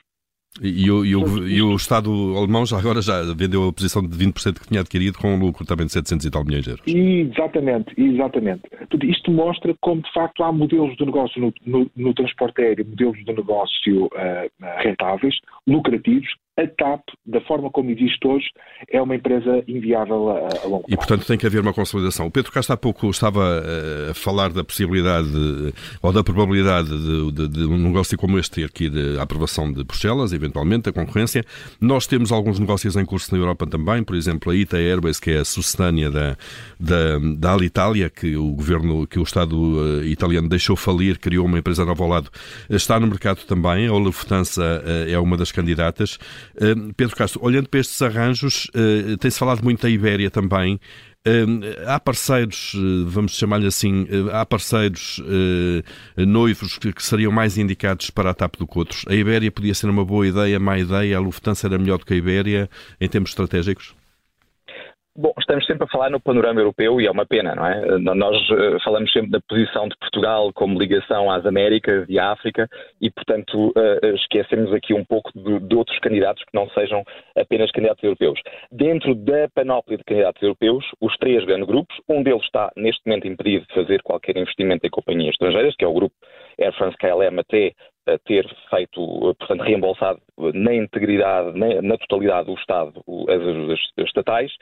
E, 0.62 0.84
e, 0.84 0.90
o, 0.90 1.04
e, 1.04 1.16
o, 1.16 1.48
e, 1.48 1.62
o, 1.62 1.74
Estado 1.74 2.10
alemão 2.36 2.64
já 2.64 2.78
agora 2.78 3.02
já 3.02 3.22
vendeu 3.34 3.68
a 3.68 3.72
posição 3.72 4.00
de 4.00 4.16
20% 4.16 4.60
que 4.60 4.68
tinha 4.68 4.80
adquirido 4.80 5.18
com 5.18 5.34
um 5.34 5.38
lucro 5.38 5.66
também 5.66 5.86
de 5.86 5.92
700 5.92 6.24
e 6.24 6.30
tal 6.30 6.44
milhões 6.44 6.62
de 6.64 6.70
euros. 6.70 6.86
Exatamente, 6.86 7.92
exatamente. 8.00 8.62
Isto 9.02 9.32
mostra 9.32 9.74
como 9.80 10.00
de 10.00 10.12
facto 10.12 10.44
há 10.44 10.52
modelos 10.52 10.96
de 10.96 11.04
negócio 11.04 11.40
no, 11.40 11.52
no, 11.66 11.90
no 11.96 12.14
transporte 12.14 12.62
aéreo, 12.62 12.86
modelos 12.86 13.18
de 13.24 13.32
negócio 13.32 14.06
uh, 14.06 14.50
rentáveis, 14.78 15.34
lucrativos, 15.66 16.28
a 16.56 16.66
TAP, 16.68 17.02
da 17.26 17.40
forma 17.40 17.68
como 17.68 17.90
existe 17.90 18.24
hoje, 18.26 18.46
é 18.88 19.02
uma 19.02 19.16
empresa 19.16 19.64
inviável 19.66 20.30
a, 20.30 20.38
a 20.62 20.66
longo 20.66 20.82
prazo. 20.82 20.84
E, 20.88 20.96
portanto, 20.96 21.26
tem 21.26 21.36
que 21.36 21.46
haver 21.46 21.60
uma 21.60 21.72
consolidação. 21.72 22.26
O 22.26 22.30
Pedro 22.30 22.52
Castro 22.52 22.74
há 22.74 22.76
pouco 22.76 23.10
estava 23.10 23.60
eh, 23.64 24.10
a 24.10 24.14
falar 24.14 24.52
da 24.52 24.62
possibilidade 24.62 25.28
ou 26.00 26.12
da 26.12 26.22
probabilidade 26.22 26.88
de, 26.88 27.32
de, 27.32 27.48
de, 27.48 27.64
um 27.66 27.76
negócio 27.76 28.16
como 28.16 28.38
este 28.38 28.54
ter 28.54 28.64
aqui 28.66 28.88
de 28.88 29.18
aprovação 29.18 29.72
de 29.72 29.82
Bruxelas, 29.82 30.32
eventualmente, 30.32 30.88
a 30.88 30.92
concorrência. 30.92 31.44
Nós 31.80 32.06
temos 32.06 32.30
alguns 32.30 32.60
negócios 32.60 32.94
em 32.94 33.04
curso 33.04 33.34
na 33.34 33.40
Europa 33.40 33.66
também, 33.66 34.04
por 34.04 34.14
exemplo, 34.14 34.52
a 34.52 34.54
Ita 34.54 34.76
Airways, 34.76 35.18
que 35.18 35.32
é 35.32 35.38
a 35.38 35.44
sucedânea 35.44 36.08
da, 36.08 36.36
da, 36.78 37.18
da 37.36 37.52
Alitalia, 37.52 38.08
que 38.08 38.36
o 38.36 38.52
governo, 38.52 39.08
que 39.08 39.18
o 39.18 39.24
Estado 39.24 39.56
uh, 39.56 40.04
italiano 40.04 40.48
deixou 40.48 40.76
falir, 40.76 41.18
criou 41.18 41.46
uma 41.46 41.58
empresa 41.58 41.84
nova 41.84 42.04
ao 42.04 42.10
lado, 42.10 42.30
está 42.70 43.00
no 43.00 43.08
mercado 43.08 43.44
também. 43.44 43.88
A 43.88 43.92
Lufthansa 43.92 44.84
é 45.08 45.18
uma 45.18 45.36
das 45.36 45.50
candidatas. 45.50 46.18
Pedro 46.96 47.16
Castro, 47.16 47.40
olhando 47.42 47.68
para 47.68 47.80
estes 47.80 48.00
arranjos, 48.02 48.66
uh, 48.74 49.16
tem-se 49.18 49.38
falado 49.38 49.62
muito 49.62 49.82
da 49.82 49.90
Ibéria 49.90 50.30
também. 50.30 50.78
Há 51.86 51.98
parceiros, 51.98 52.74
uh, 52.74 53.06
vamos 53.06 53.32
chamar-lhe 53.32 53.66
assim, 53.66 54.06
há 54.30 54.44
parceiros 54.44 55.22
noivos 56.16 56.78
que, 56.78 56.92
seriam 56.98 57.32
mais 57.32 57.56
indicados 57.56 58.10
para 58.10 58.30
a 58.30 58.34
TAP 58.34 58.56
do 58.58 58.66
que 58.66 58.78
outros. 58.78 59.04
A 59.08 59.14
Ibéria 59.14 59.50
podia 59.50 59.74
ser 59.74 59.88
uma 59.88 60.04
boa 60.04 60.26
ideia, 60.26 60.60
má 60.60 60.78
ideia, 60.78 61.16
a 61.16 61.20
Lufthansa 61.20 61.66
era 61.66 61.78
melhor 61.78 61.98
do 61.98 62.04
que 62.04 62.12
a 62.12 62.16
Ibéria 62.16 62.68
em 63.00 63.08
termos 63.08 63.30
estratégicos? 63.30 63.94
Bom, 65.16 65.32
estamos 65.38 65.64
sempre 65.64 65.84
a 65.84 65.86
falar 65.86 66.10
no 66.10 66.18
panorama 66.18 66.60
europeu 66.60 67.00
e 67.00 67.06
é 67.06 67.10
uma 67.10 67.24
pena, 67.24 67.54
não 67.54 67.64
é? 67.64 67.98
Nós 67.98 68.36
uh, 68.50 68.82
falamos 68.82 69.12
sempre 69.12 69.30
da 69.30 69.40
posição 69.48 69.86
de 69.86 69.96
Portugal 69.96 70.52
como 70.52 70.76
ligação 70.76 71.30
às 71.30 71.46
Américas 71.46 72.04
e 72.08 72.18
à 72.18 72.32
África 72.32 72.68
e, 73.00 73.08
portanto, 73.12 73.68
uh, 73.68 74.06
esquecemos 74.16 74.72
aqui 74.72 74.92
um 74.92 75.04
pouco 75.04 75.30
de, 75.32 75.60
de, 75.60 75.76
outros 75.76 75.96
candidatos 76.00 76.42
que 76.42 76.50
não 76.52 76.68
sejam 76.70 77.04
apenas 77.36 77.70
candidatos 77.70 78.02
europeus. 78.02 78.40
Dentro 78.72 79.14
da 79.14 79.48
panóplia 79.54 79.98
de 79.98 80.04
candidatos 80.04 80.42
europeus, 80.42 80.84
os 81.00 81.16
três 81.18 81.44
grandes 81.44 81.68
grupos, 81.68 81.96
um 82.08 82.20
deles 82.20 82.42
está 82.42 82.72
neste 82.76 83.00
momento 83.06 83.28
impedido 83.28 83.64
de 83.68 83.74
fazer 83.74 84.02
qualquer 84.02 84.36
investimento 84.36 84.84
em 84.84 84.90
companhias 84.90 85.34
estrangeiras, 85.34 85.76
que 85.76 85.84
é 85.84 85.88
o 85.88 85.94
grupo 85.94 86.16
Air 86.58 86.72
France 86.76 86.96
KLM 86.96 87.38
até 87.38 87.72
ter 88.25 88.46
feito, 88.70 89.34
portanto, 89.39 89.63
reembolsado 89.63 90.20
na 90.55 90.75
integridade, 90.75 91.58
na, 91.58 91.96
totalidade 91.99 92.46
do 92.46 92.55
Estado 92.55 93.03
as 93.29 93.41
ajudas 93.41 93.81
estatais. 93.99 94.53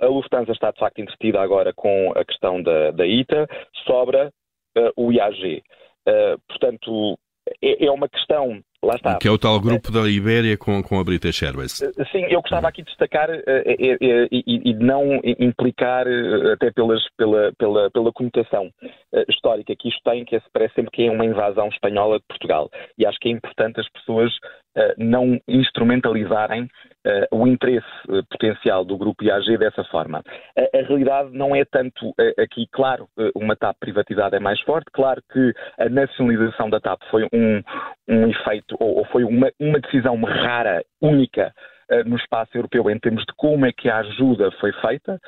A 0.00 0.06
Lufthansa 0.06 0.52
está, 0.52 0.70
de 0.70 0.78
facto, 0.78 0.98
entretida 1.00 1.40
agora 1.40 1.72
com 1.72 2.12
a 2.16 2.24
questão 2.24 2.62
da, 2.62 2.90
da 2.90 3.06
ITA, 3.06 3.46
sobra 3.86 4.32
uh, 4.76 4.92
o 4.96 5.12
IAG. 5.12 5.62
Uh, 6.08 6.38
portanto, 6.48 7.18
é, 7.62 7.86
é, 7.86 7.90
uma 7.90 8.08
questão 8.08 8.60
Lá 8.84 8.96
está. 8.96 9.16
Que 9.18 9.28
é 9.28 9.30
o 9.30 9.38
tal 9.38 9.60
grupo 9.60 9.92
da 9.92 10.08
Ibéria 10.08 10.58
com, 10.58 10.82
com 10.82 10.98
a 10.98 11.04
British 11.04 11.42
Airways. 11.42 11.78
Sim, 12.10 12.24
eu 12.28 12.40
gostava 12.40 12.66
aqui 12.66 12.82
de 12.82 12.88
destacar 12.88 13.30
uh, 13.30 13.32
uh, 13.32 14.28
e, 14.32 14.42
e, 14.70 14.72
de 14.74 14.84
não 14.84 15.20
implicar, 15.38 16.04
até 16.52 16.72
pelas, 16.72 17.00
pela, 17.16 17.52
pela, 17.56 17.90
pela 17.90 18.12
conotação 18.12 18.70
histórica 19.28 19.74
que 19.78 19.88
isto 19.88 20.00
tem, 20.02 20.24
que 20.24 20.40
parece 20.52 20.74
sempre 20.74 20.90
que 20.90 21.06
é 21.06 21.10
uma 21.10 21.24
invasão 21.24 21.68
espanhola 21.68 22.18
de 22.18 22.24
Portugal. 22.26 22.68
E 22.98 23.06
acho 23.06 23.18
que 23.20 23.28
é 23.28 23.32
importante 23.32 23.80
as 23.80 23.88
pessoas 23.90 24.32
não 24.96 25.38
instrumentalizarem 25.46 26.66
o 27.30 27.46
interesse 27.46 27.86
potencial 28.30 28.84
do 28.84 28.96
grupo 28.96 29.22
IAG 29.22 29.58
dessa 29.58 29.84
forma. 29.84 30.22
A, 30.56 30.78
a 30.78 30.82
realidade 30.82 31.30
não 31.32 31.54
é 31.54 31.64
tanto 31.64 32.14
aqui, 32.38 32.66
claro, 32.72 33.06
uma 33.34 33.54
TAP 33.54 33.76
privatizada 33.78 34.36
é 34.36 34.40
mais 34.40 34.60
forte, 34.62 34.90
claro 34.92 35.22
que 35.30 35.52
a 35.78 35.88
nacionalização 35.88 36.70
da 36.70 36.80
TAP 36.80 37.00
foi 37.10 37.24
um, 37.32 37.62
um 38.08 38.28
efeito, 38.28 38.71
ou, 38.78 38.98
ou 38.98 39.04
foi 39.06 39.24
uma, 39.24 39.50
uma 39.60 39.80
decisão 39.80 40.20
rara, 40.22 40.84
única, 41.00 41.52
uh, 41.90 42.08
no 42.08 42.16
espaço 42.16 42.56
europeu 42.56 42.90
em 42.90 42.98
termos 42.98 43.24
de 43.24 43.32
como 43.36 43.66
é 43.66 43.72
que 43.72 43.88
a 43.88 43.98
ajuda 43.98 44.50
foi 44.60 44.72
feita, 44.80 45.18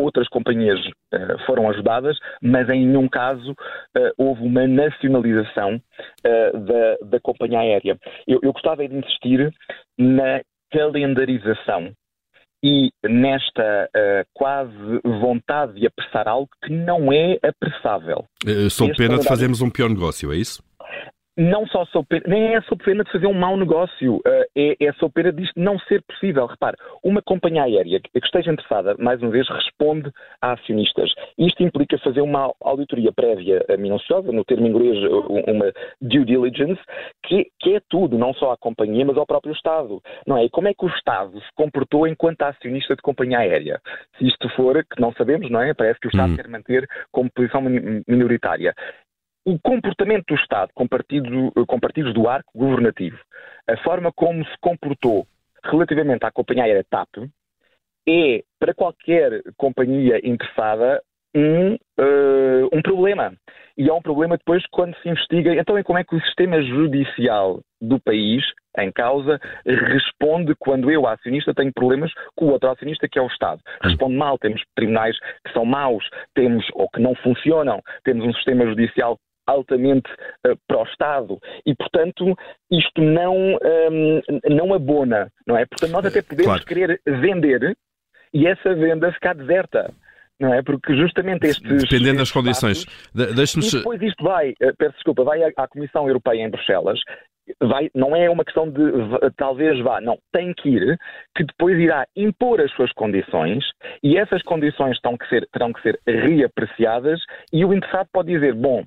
outras 0.00 0.28
companhias 0.28 0.78
uh, 0.86 1.38
foram 1.46 1.68
ajudadas, 1.70 2.18
mas 2.42 2.68
em 2.68 2.86
nenhum 2.86 3.08
caso 3.08 3.52
uh, 3.52 4.12
houve 4.16 4.42
uma 4.42 4.66
nacionalização 4.66 5.76
uh, 5.76 6.58
da, 6.58 6.96
da 7.10 7.20
companhia 7.20 7.60
aérea. 7.60 7.98
Eu, 8.26 8.40
eu 8.42 8.52
gostava 8.52 8.86
de 8.86 8.96
insistir 8.96 9.52
na 9.98 10.40
calendarização 10.72 11.92
e 12.62 12.90
nesta 13.02 13.90
quase 14.34 15.00
vontade 15.02 15.80
de 15.80 15.86
apressar 15.86 16.28
algo 16.28 16.48
que 16.62 16.70
não 16.70 17.10
é 17.10 17.38
apressável. 17.42 18.26
Sou 18.68 18.94
pena 18.94 19.18
de 19.18 19.26
fazermos 19.26 19.62
um 19.62 19.70
pior 19.70 19.88
negócio, 19.88 20.30
é 20.30 20.36
isso? 20.36 20.62
Não 21.36 21.66
só 21.66 21.84
sou 21.86 22.04
pena, 22.04 22.24
nem 22.26 22.54
é 22.54 22.60
sob 22.62 22.82
pena 22.82 23.04
de 23.04 23.12
fazer 23.12 23.26
um 23.26 23.34
mau 23.34 23.56
negócio, 23.56 24.16
uh, 24.16 24.44
é, 24.56 24.76
é 24.80 24.92
sob 24.94 25.12
pena 25.12 25.32
disto 25.32 25.58
não 25.58 25.78
ser 25.80 26.02
possível. 26.02 26.46
Repare, 26.46 26.76
uma 27.02 27.22
companhia 27.22 27.64
aérea 27.64 28.00
que 28.00 28.10
esteja 28.18 28.52
interessada, 28.52 28.96
mais 28.98 29.22
uma 29.22 29.30
vez, 29.30 29.48
responde 29.48 30.10
a 30.42 30.52
acionistas. 30.52 31.12
Isto 31.38 31.62
implica 31.62 31.98
fazer 31.98 32.20
uma 32.20 32.52
auditoria 32.60 33.12
prévia 33.12 33.64
minuciosa, 33.78 34.32
no 34.32 34.44
termo 34.44 34.66
inglês, 34.66 34.98
uma 35.46 35.72
due 36.00 36.24
diligence, 36.24 36.80
que, 37.24 37.46
que, 37.58 37.76
é 37.76 37.80
tudo, 37.88 38.18
não 38.18 38.34
só 38.34 38.52
à 38.52 38.56
companhia, 38.56 39.04
mas 39.04 39.16
ao 39.16 39.26
próprio 39.26 39.52
Estado. 39.52 40.02
Não 40.26 40.36
é? 40.36 40.44
E 40.44 40.50
como 40.50 40.68
é 40.68 40.74
que 40.74 40.84
o 40.84 40.88
Estado 40.88 41.38
se 41.40 41.52
comportou 41.54 42.06
enquanto 42.06 42.42
acionista 42.42 42.96
de 42.96 43.02
companhia 43.02 43.38
aérea? 43.38 43.80
Se 44.18 44.26
isto 44.26 44.48
for, 44.50 44.84
que 44.84 45.00
não 45.00 45.12
sabemos, 45.12 45.50
não 45.50 45.62
é? 45.62 45.72
Parece 45.74 46.00
que 46.00 46.08
o 46.08 46.10
Estado 46.10 46.32
hum. 46.32 46.36
quer 46.36 46.48
manter 46.48 46.88
como 47.12 47.30
posição 47.30 47.62
minoritária 48.06 48.74
o 49.44 49.58
comportamento 49.58 50.26
do 50.28 50.34
Estado 50.34 50.70
com, 50.74 50.86
partido, 50.86 51.52
com 51.66 51.80
partidos 51.80 52.12
do 52.14 52.28
arco 52.28 52.50
governativo, 52.54 53.18
a 53.68 53.76
forma 53.78 54.12
como 54.12 54.44
se 54.44 54.54
comportou 54.60 55.26
relativamente 55.64 56.24
à 56.24 56.30
companhia 56.30 56.64
aérea 56.64 56.84
TAP, 56.88 57.08
é, 58.08 58.42
para 58.58 58.74
qualquer 58.74 59.42
companhia 59.56 60.18
interessada, 60.26 61.02
um, 61.34 61.74
uh, 61.74 62.68
um 62.72 62.82
problema. 62.82 63.32
E 63.76 63.88
é 63.88 63.92
um 63.92 64.02
problema 64.02 64.36
depois 64.36 64.64
quando 64.70 64.96
se 64.96 65.08
investiga. 65.08 65.54
Então, 65.54 65.78
é 65.78 65.82
como 65.82 65.98
é 65.98 66.04
que 66.04 66.14
o 66.14 66.20
sistema 66.22 66.60
judicial 66.60 67.60
do 67.80 67.98
país, 68.00 68.44
em 68.76 68.90
causa, 68.92 69.40
responde 69.64 70.54
quando 70.58 70.90
eu, 70.90 71.06
acionista, 71.06 71.54
tenho 71.54 71.72
problemas 71.72 72.12
com 72.36 72.46
o 72.46 72.50
outro 72.50 72.70
acionista, 72.70 73.08
que 73.08 73.18
é 73.18 73.22
o 73.22 73.28
Estado. 73.28 73.60
Responde 73.82 74.16
mal. 74.16 74.38
Temos 74.38 74.62
tribunais 74.74 75.16
que 75.46 75.52
são 75.52 75.64
maus, 75.64 76.04
temos 76.34 76.66
ou 76.74 76.90
que 76.90 77.00
não 77.00 77.14
funcionam, 77.14 77.80
temos 78.04 78.26
um 78.26 78.34
sistema 78.34 78.66
judicial 78.66 79.16
altamente 79.50 80.10
uh, 80.46 80.56
para 80.66 80.80
o 80.80 80.84
Estado. 80.84 81.38
E, 81.66 81.74
portanto, 81.74 82.36
isto 82.70 83.02
não, 83.02 83.36
um, 83.36 83.58
ehm, 83.62 84.20
não 84.48 84.74
abona, 84.74 85.30
não 85.46 85.56
é? 85.56 85.66
Portanto, 85.66 85.90
nós 85.90 86.06
até 86.06 86.22
podemos 86.22 86.46
claro. 86.46 86.64
querer 86.64 87.00
vender 87.06 87.76
e 88.32 88.46
essa 88.46 88.74
venda 88.74 89.12
ficar 89.12 89.34
deserta. 89.34 89.92
Não 90.38 90.54
é? 90.54 90.62
Porque 90.62 90.96
justamente 90.96 91.46
estes. 91.46 91.82
Dependendo 91.82 92.18
das 92.18 92.30
condições. 92.30 92.86
Depois 93.78 94.00
isto 94.00 94.24
vai, 94.24 94.52
uh, 94.52 94.74
peço 94.78 94.94
desculpa, 94.94 95.22
vai 95.22 95.42
à, 95.42 95.50
à 95.56 95.68
Comissão 95.68 96.08
Europeia 96.08 96.42
em 96.42 96.50
Bruxelas 96.50 96.98
Vai, 97.60 97.90
não 97.94 98.14
é 98.14 98.28
uma 98.28 98.44
questão 98.44 98.70
de 98.70 98.80
talvez 99.36 99.80
vá, 99.80 100.00
não, 100.00 100.18
tem 100.32 100.52
que 100.54 100.68
ir, 100.68 100.98
que 101.34 101.44
depois 101.44 101.78
irá 101.78 102.06
impor 102.14 102.60
as 102.60 102.70
suas 102.72 102.92
condições 102.92 103.64
e 104.02 104.16
essas 104.16 104.42
condições 104.42 105.00
terão 105.00 105.16
que 105.16 105.28
ser, 105.28 105.48
terão 105.52 105.72
que 105.72 105.82
ser 105.82 105.98
reapreciadas 106.06 107.20
e 107.52 107.64
o 107.64 107.72
interessado 107.72 108.08
pode 108.12 108.32
dizer, 108.32 108.54
bom, 108.54 108.84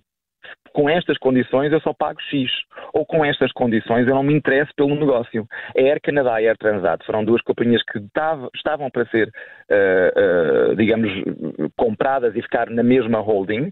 com 0.74 0.90
estas 0.90 1.18
condições 1.18 1.72
eu 1.72 1.80
só 1.82 1.94
pago 1.94 2.20
X, 2.22 2.52
ou 2.94 3.06
com 3.06 3.24
estas 3.24 3.52
condições 3.52 4.08
eu 4.08 4.16
não 4.16 4.24
me 4.24 4.34
interesso 4.34 4.72
pelo 4.76 4.96
negócio. 4.96 5.48
A 5.78 5.80
Air 5.80 6.00
Canada 6.02 6.42
e 6.42 6.46
a 6.46 6.50
Air 6.50 6.58
Transat 6.58 7.06
foram 7.06 7.24
duas 7.24 7.42
companhias 7.42 7.84
que 7.84 8.00
estavam 8.56 8.90
para 8.90 9.06
ser, 9.06 9.28
uh, 9.30 10.72
uh, 10.72 10.76
digamos, 10.76 11.12
compradas 11.78 12.36
e 12.36 12.42
ficar 12.42 12.70
na 12.70 12.84
mesma 12.84 13.20
holding, 13.20 13.72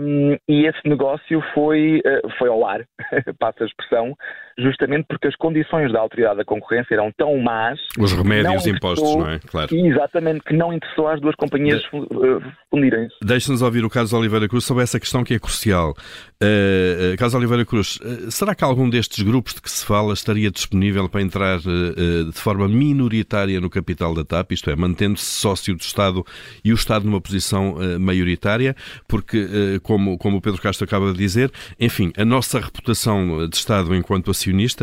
um, 0.00 0.36
e 0.48 0.64
esse 0.64 0.78
negócio 0.88 1.42
foi, 1.52 1.98
uh, 1.98 2.30
foi 2.38 2.48
ao 2.48 2.64
ar, 2.64 2.84
passa 3.38 3.64
a 3.64 3.66
expressão, 3.66 4.14
justamente 4.58 5.06
porque 5.08 5.28
as 5.28 5.36
condições 5.36 5.92
da 5.92 6.00
autoridade 6.00 6.38
da 6.38 6.44
concorrência 6.44 6.94
eram 6.94 7.12
tão 7.16 7.36
más. 7.38 7.78
Os 7.98 8.12
remédios 8.12 8.66
impostos, 8.66 9.16
não 9.16 9.30
é? 9.30 9.38
Claro. 9.38 9.74
Exatamente, 9.74 10.40
que 10.40 10.54
não 10.54 10.72
interessou 10.72 11.08
às 11.08 11.20
duas 11.20 11.34
companhias 11.36 11.80
de... 11.80 11.88
Eh, 11.96 12.52
fundirem-se. 12.70 13.14
Deixe-nos 13.22 13.62
ouvir 13.62 13.84
o 13.84 13.90
Carlos 13.90 14.12
Oliveira 14.12 14.48
Cruz 14.48 14.64
sobre 14.64 14.82
essa 14.82 15.00
questão 15.00 15.24
que 15.24 15.34
é 15.34 15.38
crucial. 15.38 15.94
Uh, 16.42 17.16
Carlos 17.16 17.34
Oliveira 17.34 17.64
Cruz, 17.64 17.96
uh, 17.96 18.30
será 18.30 18.54
que 18.54 18.64
algum 18.64 18.88
destes 18.88 19.22
grupos 19.22 19.54
de 19.54 19.62
que 19.62 19.70
se 19.70 19.84
fala 19.84 20.12
estaria 20.12 20.50
disponível 20.50 21.08
para 21.08 21.22
entrar 21.22 21.58
uh, 21.58 22.30
de 22.30 22.38
forma 22.38 22.68
minoritária 22.68 23.60
no 23.60 23.70
capital 23.70 24.14
da 24.14 24.24
TAP, 24.24 24.52
isto 24.52 24.70
é, 24.70 24.76
mantendo-se 24.76 25.24
sócio 25.24 25.74
do 25.74 25.80
Estado 25.80 26.24
e 26.64 26.72
o 26.72 26.74
Estado 26.74 27.04
numa 27.04 27.20
posição 27.20 27.76
maioritária? 27.98 28.74
Porque 29.08 29.46
como, 29.82 30.18
como 30.18 30.38
o 30.38 30.40
Pedro 30.40 30.60
Castro 30.60 30.84
acaba 30.84 31.12
de 31.12 31.18
dizer, 31.18 31.50
enfim, 31.78 32.12
a 32.16 32.24
nossa 32.24 32.60
reputação 32.60 33.48
de 33.48 33.56
Estado 33.56 33.94
enquanto 33.94 34.30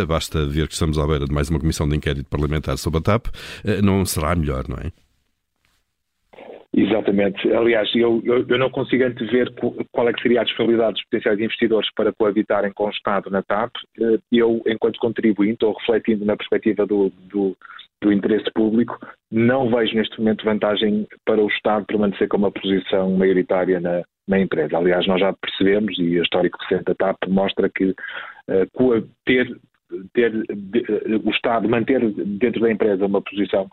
basta 0.07 0.45
ver 0.45 0.67
que 0.67 0.73
estamos 0.73 0.97
à 0.97 1.05
beira 1.05 1.25
de 1.25 1.33
mais 1.33 1.49
uma 1.49 1.59
comissão 1.59 1.87
de 1.87 1.95
inquérito 1.95 2.29
parlamentar 2.29 2.77
sobre 2.77 2.99
a 2.99 3.01
TAP, 3.01 3.27
eh, 3.65 3.81
não 3.81 4.05
será 4.05 4.35
melhor, 4.35 4.65
não 4.67 4.77
é? 4.77 4.91
Exatamente. 6.75 7.47
Aliás, 7.53 7.87
eu, 7.93 8.19
eu, 8.25 8.45
eu, 8.47 8.57
não 8.57 8.69
consigo 8.69 9.03
antever 9.03 9.53
qual 9.91 10.09
é 10.09 10.13
que 10.13 10.21
seria 10.23 10.41
a 10.41 10.43
disponibilidade 10.43 10.93
dos 10.93 11.03
potenciais 11.03 11.39
investidores 11.39 11.87
para 11.93 12.11
coabitarem 12.11 12.73
com 12.73 12.85
o 12.85 12.89
Estado 12.89 13.29
na 13.29 13.43
TAP. 13.43 13.71
Eh, 13.99 14.17
eu, 14.31 14.59
enquanto 14.65 14.97
contribuinte, 14.97 15.63
ou 15.63 15.73
refletindo 15.73 16.25
na 16.25 16.35
perspectiva 16.35 16.85
do, 16.87 17.11
do, 17.29 17.55
do 18.01 18.11
interesse 18.11 18.51
público, 18.55 18.97
não 19.31 19.69
vejo 19.69 19.95
neste 19.95 20.17
momento 20.17 20.43
vantagem 20.43 21.07
para 21.23 21.41
o 21.41 21.47
Estado 21.47 21.85
permanecer 21.85 22.27
com 22.27 22.37
uma 22.37 22.51
posição 22.51 23.11
maioritária 23.11 23.79
na, 23.79 24.01
na 24.27 24.39
empresa. 24.39 24.77
Aliás, 24.77 25.05
nós 25.05 25.19
já 25.19 25.31
percebemos, 25.31 25.97
e 25.99 26.17
a 26.19 26.23
história 26.23 26.49
recente 26.59 26.85
da 26.85 26.95
TAP 26.95 27.27
mostra 27.27 27.69
que 27.69 27.93
ter, 29.25 29.57
ter 30.13 30.31
de, 30.31 30.79
uh, 30.79 31.21
o 31.27 31.31
Estado 31.31 31.69
manter 31.69 32.01
dentro 32.11 32.61
da 32.61 32.71
empresa 32.71 33.05
uma 33.05 33.21
posição 33.21 33.69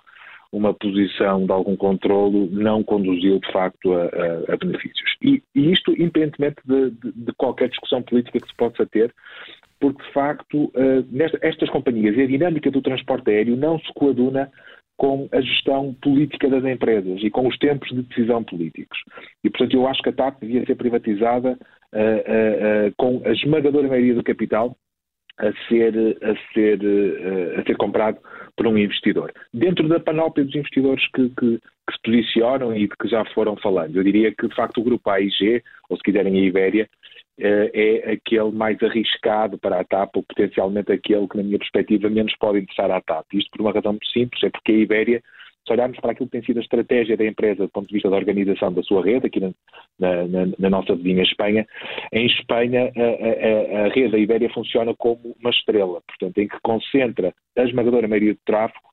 uma 0.52 0.74
posição 0.74 1.46
de 1.46 1.52
algum 1.52 1.76
controlo 1.76 2.48
não 2.50 2.82
conduziu 2.82 3.38
de 3.38 3.52
facto 3.52 3.92
a, 3.92 4.02
a, 4.02 4.54
a 4.54 4.56
benefícios. 4.56 5.16
E, 5.22 5.40
e, 5.54 5.72
isto 5.72 5.92
independentemente 5.92 6.56
de, 6.64 6.90
de, 6.90 7.12
de, 7.12 7.32
qualquer 7.34 7.68
discussão 7.68 8.02
política 8.02 8.40
que 8.40 8.48
se 8.48 8.56
possa 8.56 8.84
ter, 8.86 9.14
porque 9.78 10.02
de 10.02 10.12
facto 10.12 10.64
uh, 10.64 11.06
nesta, 11.10 11.38
estas 11.42 11.70
companhias 11.70 12.16
e 12.16 12.22
a 12.22 12.26
dinâmica 12.26 12.70
do 12.70 12.82
transporte 12.82 13.30
aéreo 13.30 13.56
não 13.56 13.78
se 13.78 13.92
coaduna 13.94 14.50
com 15.00 15.30
a 15.32 15.40
gestão 15.40 15.96
política 16.02 16.46
das 16.50 16.62
empresas 16.62 17.22
e 17.22 17.30
com 17.30 17.48
os 17.48 17.56
tempos 17.56 17.88
de 17.88 18.02
decisão 18.02 18.44
políticos. 18.44 18.98
E, 19.42 19.48
portanto, 19.48 19.72
eu 19.72 19.88
acho 19.88 20.02
que 20.02 20.10
a 20.10 20.12
TAP 20.12 20.42
devia 20.42 20.66
ser 20.66 20.74
privatizada 20.74 21.52
uh, 21.52 21.96
uh, 21.96 22.88
uh, 22.88 22.94
com 22.98 23.22
a 23.24 23.32
esmagadora 23.32 23.88
maioria 23.88 24.14
do 24.14 24.22
capital 24.22 24.76
a 25.38 25.50
ser, 25.68 25.94
a 26.22 26.52
ser, 26.52 26.78
a 27.58 27.62
ser 27.62 27.74
comprado 27.78 28.18
por 28.54 28.66
um 28.66 28.76
investidor. 28.76 29.32
Dentro 29.54 29.88
da 29.88 29.98
panóplia 29.98 30.44
dos 30.44 30.54
investidores 30.54 31.02
que, 31.12 31.30
que, 31.30 31.58
que, 31.58 31.92
se 31.94 32.02
posicionam 32.04 32.76
e 32.76 32.86
de 32.86 32.94
que 32.94 33.08
já 33.08 33.24
foram 33.32 33.56
falando, 33.56 33.96
eu 33.96 34.04
diria 34.04 34.34
que, 34.34 34.48
de 34.48 34.54
facto, 34.54 34.82
o 34.82 34.84
grupo 34.84 35.08
AIG, 35.08 35.62
ou 35.88 35.96
se 35.96 36.02
quiserem 36.02 36.38
a 36.38 36.42
Ibéria, 36.42 36.86
é 37.38 38.12
aquele 38.12 38.50
mais 38.52 38.82
arriscado 38.82 39.58
para 39.58 39.80
a 39.80 39.84
TAP, 39.84 40.16
ou 40.16 40.22
potencialmente 40.22 40.92
aquele 40.92 41.26
que, 41.26 41.36
na 41.36 41.42
minha 41.42 41.58
perspectiva, 41.58 42.10
menos 42.10 42.36
pode 42.38 42.58
interessar 42.58 42.90
à 42.90 43.00
TAP. 43.00 43.26
Isto 43.34 43.50
por 43.50 43.62
uma 43.62 43.72
razão 43.72 43.92
muito 43.92 44.08
simples, 44.08 44.42
é 44.42 44.50
porque 44.50 44.72
a 44.72 44.76
Ibéria, 44.76 45.22
se 45.66 45.72
olharmos 45.72 45.98
para 46.00 46.12
aquilo 46.12 46.26
que 46.26 46.32
tem 46.32 46.44
sido 46.44 46.58
a 46.58 46.62
estratégia 46.62 47.16
da 47.16 47.26
empresa 47.26 47.64
do 47.64 47.70
ponto 47.70 47.88
de 47.88 47.94
vista 47.94 48.10
da 48.10 48.16
organização 48.16 48.72
da 48.72 48.82
sua 48.82 49.04
rede, 49.04 49.26
aqui 49.26 49.40
na, 49.40 49.52
na, 49.98 50.46
na 50.58 50.70
nossa 50.70 50.94
vizinha 50.94 51.22
Espanha, 51.22 51.66
em 52.12 52.26
Espanha 52.26 52.90
a, 52.96 53.80
a, 53.82 53.86
a 53.86 53.88
rede 53.88 54.12
da 54.12 54.18
Ibéria 54.18 54.50
funciona 54.52 54.94
como 54.94 55.36
uma 55.40 55.50
estrela, 55.50 56.00
portanto, 56.06 56.38
em 56.38 56.48
que 56.48 56.58
concentra 56.62 57.34
a 57.56 57.62
esmagadora 57.62 58.08
maioria 58.08 58.34
do 58.34 58.40
tráfego 58.44 58.88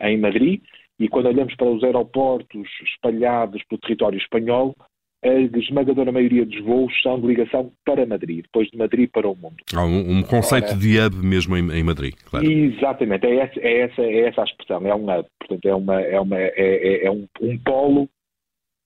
em 0.00 0.18
Madrid, 0.18 0.62
e 0.98 1.08
quando 1.08 1.26
olhamos 1.26 1.54
para 1.56 1.66
os 1.66 1.82
aeroportos 1.82 2.68
espalhados 2.84 3.62
pelo 3.64 3.80
território 3.80 4.18
espanhol, 4.18 4.74
a 5.22 5.58
esmagadora 5.58 6.10
maioria 6.10 6.46
dos 6.46 6.60
voos 6.64 6.92
são 7.02 7.20
de 7.20 7.26
ligação 7.26 7.70
para 7.84 8.06
Madrid, 8.06 8.42
depois 8.42 8.68
de 8.70 8.78
Madrid 8.78 9.10
para 9.10 9.28
o 9.28 9.36
mundo. 9.36 9.56
Há 9.74 9.84
um, 9.84 10.18
um 10.18 10.22
conceito 10.22 10.70
Ora, 10.70 10.76
de 10.76 10.98
hub 10.98 11.16
mesmo 11.16 11.56
em, 11.56 11.70
em, 11.78 11.84
Madrid, 11.84 12.14
claro. 12.24 12.50
Exatamente, 12.50 13.26
é 13.26 13.36
essa, 13.36 13.60
é, 13.60 13.80
essa, 13.80 14.02
é 14.02 14.28
essa 14.28 14.40
a 14.40 14.44
expressão, 14.44 14.86
é 14.86 14.94
um 14.94 15.10
hub, 15.10 15.26
portanto 15.38 15.66
é, 15.66 15.74
uma, 15.74 16.00
é, 16.00 16.20
uma, 16.20 16.38
é, 16.38 16.52
é, 16.56 17.06
é 17.06 17.10
um, 17.10 17.26
um, 17.42 17.58
polo 17.58 18.08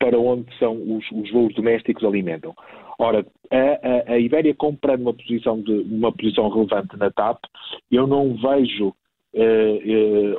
para 0.00 0.18
onde 0.18 0.46
são 0.58 0.74
os, 0.74 1.04
os 1.12 1.30
voos 1.30 1.54
domésticos 1.54 2.04
alimentam. 2.04 2.52
Ora, 2.98 3.24
a, 3.50 4.12
a, 4.12 4.14
a 4.14 4.18
Ibéria 4.18 4.54
comprando 4.54 5.02
uma 5.02 5.14
posição, 5.14 5.60
de, 5.62 5.72
uma 5.72 6.12
posição 6.12 6.48
relevante 6.48 6.96
na 6.96 7.10
TAP, 7.10 7.38
eu 7.90 8.06
não 8.06 8.34
vejo 8.34 8.92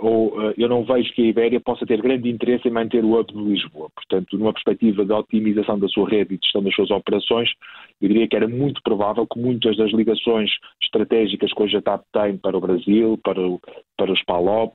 ou 0.02 0.38
uh, 0.38 0.54
eu 0.58 0.70
não 0.70 0.86
vejo 0.86 1.14
que 1.14 1.22
a 1.22 1.26
Ibéria 1.26 1.60
possa 1.60 1.86
ter 1.86 2.02
grande 2.02 2.30
interesse 2.30 2.68
em 2.68 2.72
manter 2.72 3.04
o 3.04 3.20
hub 3.20 3.34
de 3.34 3.40
Lisboa. 3.40 3.90
Portanto, 3.94 4.38
numa 4.38 4.54
perspectiva 4.54 5.04
de 5.04 5.12
otimização 5.12 5.78
da 5.78 5.88
sua 5.90 6.10
rede 6.10 6.36
e 6.36 6.40
gestão 6.42 6.64
das 6.64 6.74
suas 6.74 6.92
operações, 6.92 7.50
eu 8.02 8.08
diria 8.08 8.28
que 8.28 8.36
era 8.36 8.48
muito 8.48 8.82
provável 8.84 9.28
que 9.28 9.40
muitas 9.40 9.76
das 9.76 9.92
ligações 9.92 10.50
estratégicas 10.82 11.52
que 11.52 11.62
hoje 11.62 11.78
a 11.78 11.82
TAP 11.82 12.04
tem 12.14 12.38
para 12.38 12.58
o 12.58 12.62
Brasil, 12.62 13.20
para, 13.24 13.42
o, 13.42 13.60
para 13.98 14.12
os 14.12 14.24
PALOP, 14.24 14.74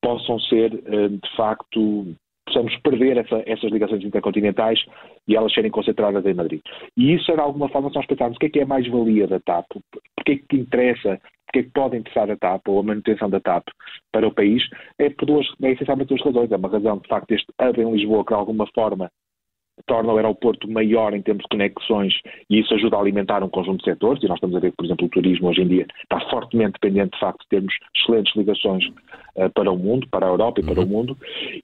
possam 0.00 0.38
ser, 0.40 0.70
de 0.70 1.36
facto, 1.36 2.06
possamos 2.48 2.74
perder 2.78 3.18
essa, 3.18 3.42
essas 3.46 3.70
ligações 3.70 4.02
intercontinentais 4.04 4.82
e 5.26 5.36
elas 5.36 5.52
serem 5.52 5.70
concentradas 5.70 6.24
em 6.24 6.34
Madrid. 6.34 6.60
E 6.96 7.12
isso 7.14 7.32
de 7.32 7.40
alguma 7.40 7.68
forma, 7.68 7.90
se 7.90 7.96
nós 7.96 8.06
pensarmos 8.06 8.36
o 8.36 8.40
que 8.40 8.46
é 8.46 8.48
que 8.48 8.60
é 8.60 8.62
a 8.62 8.66
mais-valia 8.66 9.26
da 9.26 9.38
TAP, 9.40 9.66
porque 10.16 10.32
é 10.32 10.36
que 10.36 10.56
interessa, 10.56 11.20
porque 11.48 11.60
é 11.60 11.62
que 11.62 11.70
pode 11.70 11.96
interessar 11.96 12.30
a 12.30 12.36
TAP 12.36 12.68
ou 12.68 12.80
a 12.80 12.82
manutenção 12.82 13.28
da 13.30 13.40
TAP 13.40 13.68
para 14.12 14.28
o 14.28 14.34
país, 14.34 14.62
é 14.98 15.08
por 15.10 15.26
duas, 15.26 15.46
é 15.62 15.72
essencialmente 15.72 16.08
duas 16.08 16.22
razões. 16.22 16.52
É 16.52 16.56
uma 16.56 16.68
razão, 16.68 16.98
de 16.98 17.08
facto, 17.08 17.32
este 17.32 17.52
hub 17.60 17.80
em 17.80 17.92
Lisboa, 17.92 18.24
que 18.24 18.32
de 18.32 18.38
alguma 18.38 18.66
forma 18.74 19.10
torna 19.86 20.12
o 20.12 20.16
aeroporto 20.16 20.70
maior 20.70 21.14
em 21.14 21.22
termos 21.22 21.42
de 21.44 21.48
conexões 21.50 22.12
e 22.50 22.58
isso 22.58 22.74
ajuda 22.74 22.96
a 22.96 23.00
alimentar 23.00 23.42
um 23.42 23.48
conjunto 23.48 23.78
de 23.78 23.84
setores, 23.84 24.22
e 24.22 24.26
nós 24.26 24.36
estamos 24.36 24.56
a 24.56 24.60
ver 24.60 24.70
que, 24.70 24.76
por 24.76 24.84
exemplo, 24.84 25.06
o 25.06 25.10
turismo 25.10 25.48
hoje 25.48 25.62
em 25.62 25.68
dia 25.68 25.86
está 26.02 26.20
fortemente 26.30 26.72
dependente, 26.72 27.12
de 27.12 27.20
facto, 27.20 27.40
de 27.42 27.48
termos 27.48 27.74
excelentes 27.96 28.34
ligações 28.34 28.84
uh, 29.36 29.50
para 29.54 29.70
o 29.70 29.76
mundo, 29.76 30.06
para 30.10 30.26
a 30.26 30.30
Europa 30.30 30.60
e 30.60 30.64
para 30.64 30.80
uhum. 30.80 30.86
o 30.86 30.88
mundo, 30.88 31.16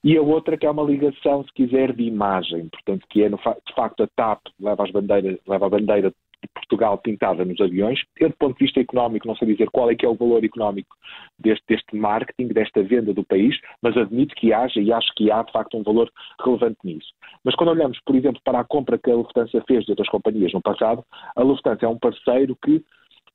e 0.02 0.16
a 0.16 0.22
outra 0.22 0.56
que 0.56 0.66
é 0.66 0.70
uma 0.70 0.84
ligação, 0.84 1.44
se 1.44 1.52
quiser, 1.54 1.92
de 1.92 2.04
imagem, 2.04 2.68
portanto, 2.68 3.04
que 3.10 3.22
é, 3.22 3.28
no, 3.28 3.36
de 3.36 3.74
facto, 3.74 4.04
a 4.04 4.08
TAP 4.14 4.40
leva, 4.60 4.84
as 4.84 4.90
bandeiras, 4.90 5.38
leva 5.46 5.66
a 5.66 5.70
bandeira 5.70 6.10
de 6.10 6.16
Portugal 6.54 6.98
pintada 6.98 7.44
nos 7.44 7.60
aviões. 7.60 8.00
Eu, 8.18 8.28
do 8.28 8.36
ponto 8.36 8.58
de 8.58 8.64
vista 8.64 8.80
económico, 8.80 9.26
não 9.26 9.36
sei 9.36 9.48
dizer 9.48 9.70
qual 9.70 9.90
é 9.90 9.94
que 9.94 10.04
é 10.04 10.08
o 10.08 10.14
valor 10.14 10.44
económico 10.44 10.96
deste, 11.38 11.64
deste 11.68 11.96
marketing, 11.96 12.48
desta 12.48 12.82
venda 12.82 13.12
do 13.12 13.24
país, 13.24 13.56
mas 13.82 13.96
admito 13.96 14.34
que 14.34 14.52
haja 14.52 14.80
e 14.80 14.92
acho 14.92 15.12
que 15.16 15.30
há, 15.30 15.42
de 15.42 15.52
facto, 15.52 15.76
um 15.76 15.82
valor 15.82 16.10
relevante 16.44 16.78
nisso. 16.84 17.08
Mas 17.44 17.54
quando 17.54 17.70
olhamos, 17.70 17.98
por 18.04 18.16
exemplo, 18.16 18.40
para 18.44 18.60
a 18.60 18.64
compra 18.64 18.98
que 18.98 19.10
a 19.10 19.14
Lufthansa 19.14 19.62
fez 19.66 19.84
de 19.84 19.92
outras 19.92 20.08
companhias 20.08 20.52
no 20.52 20.62
passado, 20.62 21.04
a 21.36 21.42
Lufthansa 21.42 21.86
é 21.86 21.88
um 21.88 21.98
parceiro 21.98 22.56
que 22.64 22.84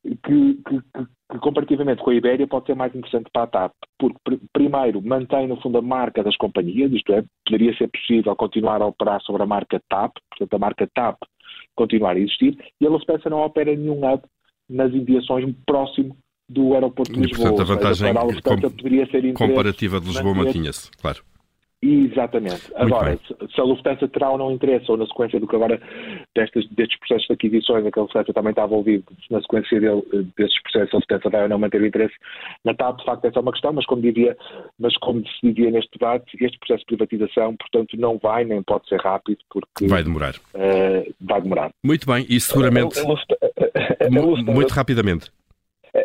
que, 0.04 0.13
que, 0.24 0.80
que, 0.80 1.39
comparativamente 1.39 2.01
com 2.01 2.10
a 2.10 2.16
Ibéria 2.16 2.48
pode 2.48 2.68
ser 2.68 2.75
mais 2.75 2.96
interessante 2.96 3.30
para 3.34 3.44
a 3.44 3.48
TAP, 3.48 3.74
porque 3.98 4.18
pr 4.24 4.38
primeiro 4.54 5.01
mantém 5.01 5.48
no 5.48 5.60
fundo 5.62 5.78
a 5.78 5.82
marca 5.82 6.24
das 6.24 6.38
companhias, 6.38 6.92
isto 6.94 7.13
é, 7.13 7.24
poderia 7.46 7.75
ser 7.75 7.89
possível 7.89 8.36
continuar 8.36 8.82
a 8.82 8.88
operar 8.88 9.22
sobre 9.22 9.44
a 9.44 9.46
marca 9.46 9.82
TAP, 9.89 10.13
portanto 10.30 10.54
a 10.54 10.60
marca 10.60 10.89
TAP 10.94 11.18
continuar 11.79 12.17
a 12.17 12.19
existir, 12.19 12.57
e 12.81 12.86
a 12.86 12.89
Lufthansa 12.89 13.29
não 13.29 13.39
opera 13.39 13.74
nenhum 13.74 14.05
hub 14.05 14.21
nas 14.69 14.93
enviações 14.93 15.45
próximo 15.65 16.15
do 16.50 16.74
aeroporto 16.74 17.13
de 17.13 17.21
Lisboa. 17.21 17.48
E, 17.48 17.50
portanto, 17.50 17.62
a 17.62 17.75
vantagem 17.75 18.07
seja, 18.07 18.19
a 18.19 19.31
com, 19.31 19.48
comparativa 19.48 20.01
de 20.01 20.07
Lisboa 20.07 20.36
mantinha-se, 20.36 20.91
claro. 21.00 21.24
Exatamente. 21.81 22.71
Agora, 22.75 23.17
se, 23.25 23.62
a 23.62 23.63
Lufthansa 23.63 24.07
terá 24.09 24.31
ou 24.31 24.38
não 24.38 24.51
interesse, 24.51 24.91
ou 24.91 24.98
na 24.98 25.07
sequência 25.07 25.39
do 25.39 25.48
que 25.48 25.55
agora 25.55 25.79
destes, 26.36 26.67
destes 26.71 27.00
processos 27.00 27.27
de 27.27 27.33
aquisições, 27.33 27.86
em 27.86 27.91
que 27.91 28.00
a 28.00 28.01
Lufthansa 28.01 28.33
também 28.33 28.50
está 28.50 28.65
envolvido, 28.65 29.05
na 29.31 29.41
sequência 29.41 29.79
dele, 29.79 30.03
destes 30.38 30.62
processos, 30.63 30.93
a 30.93 30.98
Lufthansa 30.98 31.29
vai 31.29 31.43
ou 31.43 31.50
não 31.50 31.57
manter 31.57 31.81
o 31.81 31.86
interesse 31.86 32.13
na 32.65 32.74
TAP, 32.74 33.00
de 33.00 33.05
facto, 33.05 33.25
essa 33.25 33.39
é 33.39 33.41
uma 33.41 33.51
questão, 33.53 33.71
mas 33.71 33.86
como, 33.86 34.01
dizia, 34.01 34.36
mas 34.77 34.95
como 34.98 35.25
se 35.25 35.51
dizia 35.53 35.71
neste 35.71 35.98
debate, 35.98 36.25
este 36.41 36.59
processo 36.59 36.81
de 36.81 36.98
privatização, 36.98 37.55
portanto, 37.55 37.95
não 37.98 38.17
vai 38.17 38.43
nem 38.43 38.62
pode 38.62 38.88
ser 38.89 39.00
rápido, 39.00 39.39
porque. 39.50 39.88
Vai 39.88 40.03
demorar. 40.03 40.36
Uh, 40.53 41.13
vai 41.21 41.41
demorar. 41.41 41.71
Muito 41.83 42.05
bem, 42.05 42.25
e 42.29 42.39
seguramente. 42.41 43.00
Muito 44.45 44.74
rapidamente. 44.74 45.31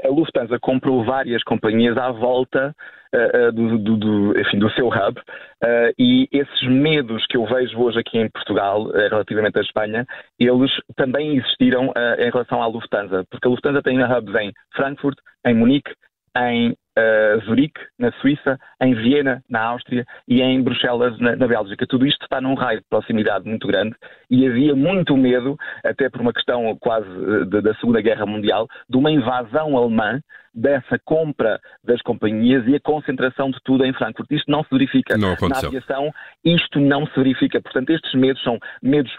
A 0.05 0.09
Lufthansa 0.09 0.59
comprou 0.61 1.05
várias 1.05 1.43
companhias 1.43 1.97
à 1.99 2.11
volta 2.11 2.75
uh, 3.15 3.53
do, 3.53 3.79
do, 3.79 3.97
do, 3.97 4.41
enfim, 4.41 4.59
do 4.59 4.71
seu 4.71 4.89
hub 4.89 5.19
uh, 5.19 5.95
e 5.99 6.29
esses 6.33 6.63
medos 6.69 7.25
que 7.27 7.37
eu 7.37 7.47
vejo 7.47 7.79
hoje 7.81 7.99
aqui 7.99 8.19
em 8.19 8.29
Portugal 8.31 8.91
relativamente 8.91 9.59
à 9.59 9.63
Espanha, 9.63 10.07
eles 10.39 10.71
também 10.97 11.37
existiram 11.37 11.93
em 12.19 12.31
relação 12.31 12.63
à 12.63 12.67
Lufthansa, 12.67 13.25
porque 13.31 13.47
a 13.47 13.51
Lufthansa 13.51 13.83
tem 13.83 14.03
hubs 14.03 14.35
em 14.35 14.53
Frankfurt, 14.75 15.17
em 15.47 15.55
Munique, 15.55 15.91
em 16.37 16.75
uh, 16.99 17.45
Zurique, 17.45 17.81
na 17.99 18.13
Suíça, 18.21 18.59
em 18.81 18.95
Viena, 18.95 19.43
na 19.49 19.63
Áustria 19.63 20.05
e 20.29 20.41
em 20.41 20.63
Bruxelas, 20.63 21.19
na, 21.19 21.37
na, 21.37 21.47
Bélgica. 21.47 21.87
Tudo 21.87 22.07
isto 22.07 22.23
está 22.23 22.41
num 22.41 22.55
raio 22.55 22.81
de 22.81 22.87
proximidade 22.89 23.49
muito 23.49 23.67
grande 23.67 23.95
e 24.31 24.47
havia 24.47 24.75
muito 24.75 25.17
medo, 25.17 25.57
até 25.85 26.09
por 26.09 26.21
uma 26.21 26.33
questão 26.33 26.77
quase 26.81 27.09
de, 27.47 27.61
da 27.61 27.75
Segunda 27.75 28.01
Guerra 28.01 28.27
Mundial, 28.27 28.67
de 28.89 28.97
uma 28.97 29.11
invasão 29.11 29.77
alemã 29.77 30.21
dessa 30.55 30.99
compra 31.05 31.61
das 31.83 32.01
companhias 32.03 32.65
e 32.69 32.77
a 32.77 32.81
concentração 32.81 33.51
de 33.51 33.59
tudo 33.65 33.85
em 33.85 33.93
Frankfurt. 33.93 34.31
Isto 34.31 34.51
não 34.51 34.63
se 34.63 34.71
verifica. 34.71 35.19
Não 35.19 35.35
Na 35.49 35.59
aviação, 35.59 36.13
isto 36.45 36.79
não 36.79 37.07
se 37.07 37.17
verifica. 37.17 37.61
Portanto, 37.61 37.91
estes 37.91 38.15
medos 38.15 38.43
são 38.45 38.59
medos 38.81 39.13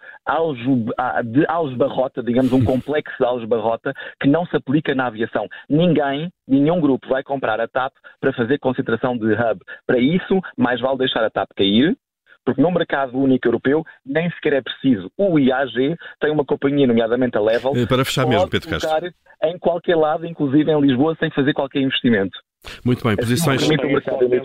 de 1.26 1.46
algebarrota, 1.48 2.24
digamos, 2.24 2.54
um 2.54 2.64
complexo 2.66 3.16
de 3.20 3.26
algebarrota 3.26 3.94
que 4.20 4.30
não 4.30 4.46
se 4.46 4.56
aplica 4.56 4.96
na 4.96 5.08
aviação. 5.08 5.48
Ninguém, 5.70 6.32
nenhum 6.48 6.80
grupo 6.80 7.08
vai 7.10 7.22
comprar 7.22 7.60
a 7.66 7.68
TAP 7.68 7.94
para 8.20 8.34
fazer 8.34 8.58
concentração 8.60 9.18
de 9.18 9.34
hub. 9.34 9.60
Para 9.86 10.00
isso, 10.00 10.42
mais 10.58 10.80
vale 10.80 10.98
deixar 10.98 11.24
a 11.24 11.30
TAP 11.30 11.50
cair, 11.56 11.98
porque 12.46 12.62
no 12.62 12.72
mercado 12.72 13.18
único 13.18 13.48
europeu 13.48 13.84
nem 14.06 14.30
sequer 14.32 14.54
é 14.54 14.62
preciso. 14.62 15.12
O 15.18 15.38
IAG 15.40 15.98
tem 16.20 16.32
uma 16.32 16.46
companhia, 16.46 16.88
nomeadamente 16.88 17.38
a 17.38 17.42
Level, 17.42 17.74
eh, 17.76 17.86
para 17.86 18.06
fechar 18.06 18.28
mesmo, 18.28 18.50
Pedro 18.50 18.70
Castro. 18.70 19.12
em 19.44 19.58
qualquer 19.58 19.96
lado, 19.96 20.26
inclusive 20.26 20.72
em 20.72 20.80
Lisboa, 20.80 21.16
sem 21.20 21.30
fazer 21.32 21.54
qualquer 21.54 21.82
investimento. 21.82 22.38
Muito 22.84 23.04
bem, 23.04 23.16
posições. 23.16 23.68
Não 23.68 23.78
tem 23.78 24.42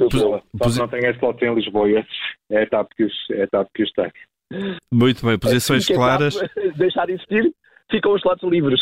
Posi... 0.58 0.78
não 0.78 0.88
tem 0.88 1.10
slot 1.10 1.44
em 1.44 1.54
Lisboa, 1.54 1.88
é 2.50 2.58
a 2.58 2.62
etapa 2.62 2.88
que 2.96 3.04
os, 3.04 3.12
é 3.30 3.42
a 3.42 3.44
etapa 3.44 3.70
que 3.74 3.82
os 3.82 3.92
tem. 3.92 4.10
Muito 4.90 5.24
bem, 5.24 5.38
posições 5.38 5.86
claras. 5.86 6.34
Deixar 6.76 7.06
de 7.06 7.12
existir 7.12 7.52
ficam 7.90 8.12
os 8.12 8.20
slots 8.20 8.48
livres. 8.48 8.80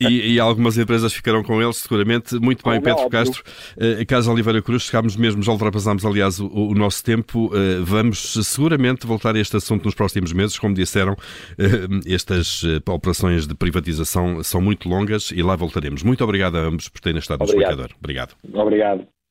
E, 0.00 0.34
e, 0.34 0.40
algumas 0.40 0.76
empresas 0.78 1.12
ficarão 1.12 1.42
com 1.42 1.60
eles, 1.62 1.76
seguramente. 1.76 2.34
Muito 2.36 2.68
bem, 2.68 2.80
Pedro 2.80 3.08
Castro. 3.08 3.42
Uh, 3.76 4.04
Caso 4.06 4.32
Oliveira 4.32 4.60
Cruz, 4.62 4.82
chegámos 4.82 5.16
mesmo, 5.16 5.42
já 5.42 5.52
ultrapassámos, 5.52 6.04
aliás, 6.04 6.40
o, 6.40 6.48
o 6.48 6.74
nosso 6.74 7.04
tempo. 7.04 7.46
Uh, 7.46 7.84
vamos 7.84 8.32
seguramente 8.44 9.06
voltar 9.06 9.34
a 9.36 9.38
este 9.38 9.56
assunto 9.56 9.84
nos 9.84 9.94
próximos 9.94 10.32
meses. 10.32 10.58
Como 10.58 10.74
disseram, 10.74 11.12
uh, 11.12 12.00
estas 12.06 12.62
operações 12.88 13.46
de 13.46 13.54
privatização 13.54 14.42
são 14.42 14.60
muito 14.60 14.88
longas 14.88 15.30
e 15.30 15.42
lá 15.42 15.56
voltaremos. 15.56 16.02
Muito 16.02 16.22
obrigado 16.24 16.56
a 16.56 16.60
ambos 16.60 16.88
por 16.88 17.00
terem 17.00 17.18
estado 17.18 17.40
no 17.40 17.46
explicador. 17.46 17.90
Obrigado. 17.98 18.34
Obrigado. 18.52 19.21